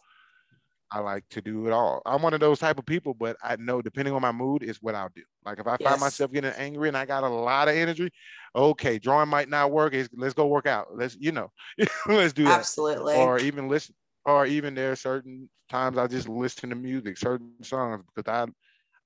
I 0.92 1.00
like 1.00 1.28
to 1.32 1.42
do 1.42 1.68
it 1.68 1.74
all. 1.74 2.02
I'm 2.06 2.22
one 2.22 2.34
of 2.34 2.40
those 2.40 2.60
type 2.60 2.80
of 2.80 2.86
people, 2.86 3.14
but 3.14 3.36
I 3.44 3.58
know 3.58 3.82
depending 3.82 4.14
on 4.14 4.22
my 4.22 4.32
mood 4.32 4.64
is 4.64 4.82
what 4.82 4.96
I'll 4.96 5.12
do. 5.14 5.24
Like 5.46 5.60
if 5.60 5.68
I 5.68 5.76
yes. 5.80 5.90
find 5.90 6.00
myself 6.00 6.32
getting 6.32 6.52
angry 6.52 6.88
and 6.88 6.96
I 6.96 7.06
got 7.06 7.24
a 7.24 7.30
lot 7.30 7.68
of 7.68 7.76
energy, 7.76 8.10
okay, 8.56 8.98
drawing 8.98 9.30
might 9.30 9.50
not 9.50 9.72
work. 9.72 9.94
It's, 9.94 10.10
let's 10.16 10.34
go 10.34 10.48
work 10.48 10.66
out. 10.66 10.88
Let's, 10.96 11.18
you 11.20 11.34
know, 11.34 11.52
let's 12.08 12.34
do 12.34 12.46
that. 12.46 12.60
Absolutely. 12.60 13.16
Or 13.16 13.38
even 13.40 13.68
listen, 13.68 13.96
or 14.26 14.46
even 14.46 14.76
there 14.76 14.92
are 14.92 14.96
certain 14.96 15.50
times 15.70 15.98
I 15.98 16.08
just 16.08 16.30
listen 16.30 16.70
to 16.70 16.76
music, 16.76 17.18
certain 17.18 17.52
songs 17.64 18.06
because 18.16 18.32
I, 18.32 18.48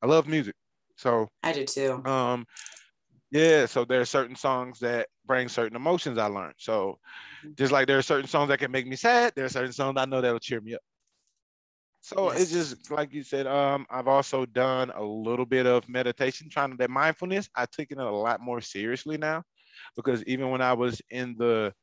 I 0.04 0.08
love 0.08 0.28
music. 0.28 0.56
So 0.98 1.30
I 1.42 1.52
do 1.52 1.66
too. 1.66 2.06
Um, 2.06 2.46
yeah. 3.32 3.66
So 3.66 3.86
there 3.86 4.02
are 4.02 4.06
certain 4.06 4.36
songs 4.36 4.80
that 4.80 5.08
bring 5.26 5.48
certain 5.48 5.76
emotions 5.76 6.20
I 6.20 6.28
learned. 6.28 6.56
So 6.58 7.00
mm-hmm. 7.44 7.54
just 7.58 7.72
like 7.72 7.88
there 7.88 7.98
are 7.98 8.04
certain 8.04 8.28
songs 8.28 8.50
that 8.50 8.60
can 8.60 8.72
make 8.72 8.86
me 8.86 8.96
sad, 8.96 9.34
there 9.36 9.46
are 9.46 9.50
certain 9.50 9.74
songs 9.74 9.96
I 9.98 10.06
know 10.06 10.22
that'll 10.22 10.40
cheer 10.40 10.62
me 10.62 10.76
up. 10.76 10.82
So 12.02 12.32
yes. 12.32 12.42
it's 12.42 12.52
just 12.52 12.92
like 12.92 13.14
you 13.14 13.24
said. 13.24 13.48
Um, 13.48 13.86
I've 13.90 14.08
also 14.08 14.46
done 14.46 14.92
a 14.96 15.04
little 15.04 15.46
bit 15.46 15.68
of 15.68 15.88
meditation, 15.88 16.50
trying 16.50 16.72
to 16.72 16.78
that 16.78 16.90
mindfulness. 16.90 17.48
I 17.56 17.66
take 17.66 17.92
it 17.92 18.00
a 18.00 18.10
lot 18.10 18.42
more 18.42 18.60
seriously 18.60 19.18
now, 19.18 19.44
because 19.96 20.24
even 20.26 20.50
when 20.50 20.62
I 20.62 20.74
was 20.74 21.00
in 21.12 21.36
the 21.38 21.74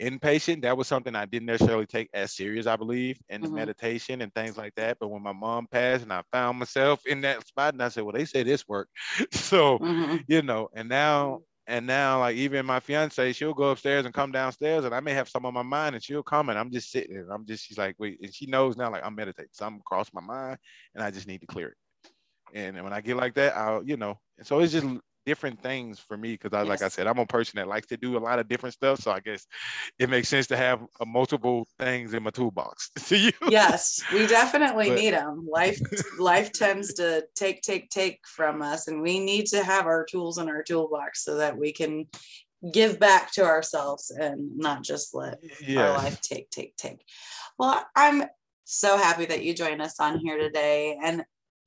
inpatient, 0.00 0.62
that 0.62 0.76
was 0.76 0.88
something 0.88 1.14
I 1.14 1.26
didn't 1.26 1.46
necessarily 1.46 1.86
take 1.86 2.08
as 2.12 2.34
serious, 2.34 2.66
I 2.66 2.74
believe, 2.74 3.18
in 3.28 3.42
mm-hmm. 3.42 3.54
meditation 3.54 4.20
and 4.20 4.34
things 4.34 4.56
like 4.56 4.74
that. 4.74 4.98
But 4.98 5.08
when 5.08 5.22
my 5.22 5.32
mom 5.32 5.68
passed 5.68 6.02
and 6.02 6.12
I 6.12 6.22
found 6.32 6.58
myself 6.58 7.06
in 7.06 7.20
that 7.20 7.46
spot, 7.46 7.74
and 7.74 7.82
I 7.82 7.88
said, 7.88 8.02
"Well, 8.02 8.14
they 8.14 8.24
say 8.24 8.42
this 8.42 8.66
worked," 8.66 8.90
so 9.32 9.78
mm-hmm. 9.78 10.16
you 10.26 10.42
know. 10.42 10.68
And 10.74 10.88
now 10.88 11.42
and 11.66 11.86
now, 11.86 12.20
like 12.20 12.36
even 12.36 12.66
my 12.66 12.80
fiance, 12.80 13.32
she'll 13.32 13.54
go 13.54 13.70
upstairs 13.70 14.04
and 14.04 14.14
come 14.14 14.32
downstairs, 14.32 14.84
and 14.84 14.94
I 14.94 15.00
may 15.00 15.12
have 15.12 15.28
some 15.28 15.46
on 15.46 15.54
my 15.54 15.62
mind, 15.62 15.94
and 15.94 16.02
she'll 16.02 16.22
come, 16.22 16.48
and 16.48 16.58
I'm 16.58 16.70
just 16.70 16.90
sitting, 16.90 17.16
and 17.16 17.30
I'm 17.30 17.46
just, 17.46 17.66
she's 17.66 17.78
like, 17.78 17.94
wait, 17.98 18.18
and 18.22 18.34
she 18.34 18.46
knows 18.46 18.76
now, 18.76 18.90
like 18.90 19.04
I'm 19.04 19.14
meditating, 19.14 19.50
something 19.52 19.82
crossed 19.84 20.12
my 20.12 20.20
mind, 20.20 20.58
and 20.94 21.04
I 21.04 21.10
just 21.10 21.28
need 21.28 21.40
to 21.40 21.46
clear 21.46 21.68
it. 21.68 21.76
And 22.54 22.82
when 22.82 22.92
I 22.92 23.00
get 23.00 23.16
like 23.16 23.34
that, 23.34 23.56
I'll, 23.56 23.82
you 23.82 23.96
know, 23.96 24.18
so 24.42 24.58
it's 24.60 24.72
just 24.72 24.86
different 25.24 25.62
things 25.62 25.98
for 25.98 26.16
me 26.16 26.32
because 26.32 26.52
I, 26.52 26.60
yes. 26.60 26.68
like 26.68 26.82
I 26.82 26.88
said, 26.88 27.06
I'm 27.06 27.18
a 27.18 27.26
person 27.26 27.58
that 27.58 27.68
likes 27.68 27.86
to 27.88 27.96
do 27.96 28.16
a 28.16 28.20
lot 28.20 28.38
of 28.38 28.48
different 28.48 28.74
stuff. 28.74 29.00
So 29.00 29.10
I 29.10 29.20
guess 29.20 29.46
it 29.98 30.10
makes 30.10 30.28
sense 30.28 30.46
to 30.48 30.56
have 30.56 30.80
a 31.00 31.06
multiple 31.06 31.66
things 31.78 32.14
in 32.14 32.22
my 32.22 32.30
toolbox 32.30 32.90
to 33.06 33.16
use. 33.16 33.32
Yes, 33.48 34.02
we 34.12 34.26
definitely 34.26 34.88
but, 34.88 34.98
need 34.98 35.14
them. 35.14 35.46
Life, 35.50 35.80
life 36.18 36.52
tends 36.52 36.94
to 36.94 37.24
take, 37.34 37.62
take, 37.62 37.90
take 37.90 38.20
from 38.26 38.62
us, 38.62 38.88
and 38.88 39.02
we 39.02 39.20
need 39.20 39.46
to 39.46 39.62
have 39.62 39.86
our 39.86 40.04
tools 40.04 40.38
in 40.38 40.48
our 40.48 40.62
toolbox 40.62 41.24
so 41.24 41.36
that 41.36 41.56
we 41.56 41.72
can 41.72 42.06
give 42.72 42.98
back 43.00 43.32
to 43.32 43.42
ourselves 43.42 44.10
and 44.10 44.56
not 44.56 44.82
just 44.84 45.14
let 45.14 45.38
yes. 45.60 45.78
our 45.78 45.96
life 45.96 46.20
take, 46.20 46.48
take, 46.50 46.76
take. 46.76 47.04
Well, 47.58 47.84
I'm 47.96 48.24
so 48.64 48.96
happy 48.96 49.26
that 49.26 49.42
you 49.42 49.54
joined 49.54 49.82
us 49.82 49.98
on 50.00 50.18
here 50.18 50.38
today, 50.38 50.96
and 51.02 51.24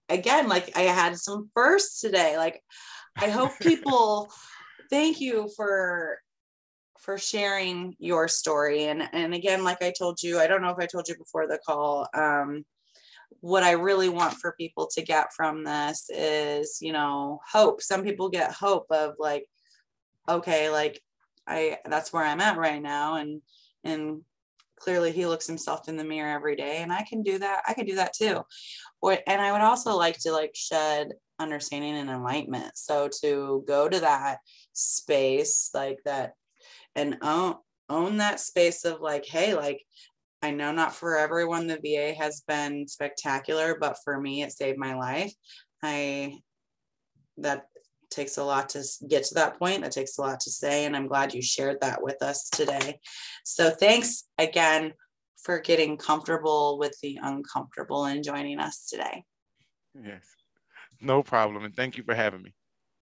again, 0.10 0.48
like 0.48 0.76
I 0.78 0.82
had 0.82 1.18
some 1.18 1.50
firsts 1.54 2.02
today, 2.02 2.38
like 2.38 2.62
I 3.18 3.30
hope 3.30 3.52
people 3.62 4.32
thank 4.90 5.20
you 5.20 5.50
for 5.56 6.20
for 7.00 7.18
sharing 7.18 7.96
your 8.00 8.28
story. 8.28 8.86
And 8.86 9.08
and 9.14 9.34
again 9.34 9.64
like 9.64 9.82
I 9.82 9.94
told 9.98 10.22
you 10.22 10.40
I 10.40 10.48
don't 10.48 10.62
know 10.62 10.72
if 10.72 10.80
I 10.80 10.88
told 10.88 11.08
you 11.08 11.18
before 11.18 11.48
the 11.48 11.60
call 11.66 12.08
um 12.14 12.66
what 13.42 13.64
I 13.64 13.72
really 13.72 14.10
want 14.10 14.34
for 14.36 14.56
people 14.58 14.88
to 14.94 15.02
get 15.04 15.34
from 15.34 15.64
this 15.64 16.10
is 16.10 16.80
you 16.82 16.94
know 16.94 17.40
hope. 17.52 17.82
Some 17.82 18.04
people 18.04 18.30
get 18.30 18.52
hope 18.52 18.88
of 18.90 19.14
like 19.20 19.46
okay 20.28 20.70
like 20.70 21.00
I 21.48 21.78
that's 21.86 22.12
where 22.12 22.24
I'm 22.24 22.42
at 22.42 22.58
right 22.58 22.82
now. 22.82 23.16
And 23.16 23.42
and 23.84 24.22
clearly 24.78 25.12
he 25.12 25.26
looks 25.26 25.48
himself 25.48 25.88
in 25.88 25.98
the 25.98 26.04
mirror 26.04 26.32
every 26.32 26.56
day 26.56 26.78
and 26.78 26.92
I 26.92 27.04
can 27.04 27.24
do 27.24 27.40
that 27.40 27.64
I 27.68 27.74
can 27.74 27.86
do 27.86 27.96
that 27.96 28.14
too 28.14 28.44
or 29.02 29.18
and 29.28 29.42
I 29.42 29.52
would 29.52 29.62
also 29.62 29.96
like 29.96 30.20
to 30.20 30.32
like 30.32 30.56
shed 30.56 31.14
understanding 31.40 31.96
and 31.96 32.10
enlightenment. 32.10 32.78
So 32.78 33.10
to 33.22 33.64
go 33.68 33.90
to 33.90 34.00
that 34.00 34.40
space 34.74 35.70
like 35.74 36.00
that 36.06 36.34
and 36.96 37.18
own 37.22 37.56
own 37.88 38.18
that 38.18 38.40
space 38.40 38.84
of 38.84 39.02
like, 39.02 39.26
hey, 39.26 39.54
like 39.54 39.82
I 40.42 40.52
know 40.52 40.72
not 40.72 40.96
for 40.96 41.18
everyone 41.18 41.68
the 41.68 41.80
VA 41.82 42.14
has 42.14 42.42
been 42.48 42.88
spectacular, 42.88 43.78
but 43.80 43.98
for 44.04 44.20
me 44.20 44.44
it 44.44 44.52
saved 44.52 44.78
my 44.78 44.96
life. 44.96 45.34
I 45.84 46.40
that 47.38 47.66
takes 48.16 48.38
a 48.38 48.44
lot 48.44 48.70
to 48.70 48.84
get 49.08 49.24
to 49.26 49.36
that 49.36 49.60
point. 49.60 49.84
That 49.84 49.92
takes 49.92 50.18
a 50.18 50.22
lot 50.22 50.40
to 50.42 50.52
say. 50.52 50.86
And 50.86 50.96
I'm 50.96 51.08
glad 51.08 51.34
you 51.34 51.42
shared 51.42 51.82
that 51.82 52.02
with 52.02 52.22
us 52.22 52.50
today. 52.50 53.00
So 53.44 53.70
thanks 53.70 54.24
again 54.38 54.94
for 55.44 55.60
getting 55.60 55.98
comfortable 55.98 56.80
with 56.80 56.98
the 57.02 57.20
uncomfortable 57.22 58.06
and 58.06 58.24
joining 58.24 58.60
us 58.60 58.88
today. 58.88 59.24
Yes. 59.94 60.24
No 61.02 61.22
problem. 61.22 61.64
And 61.64 61.76
thank 61.76 61.98
you 61.98 62.04
for 62.04 62.16
having 62.16 62.42
me. 62.42 62.54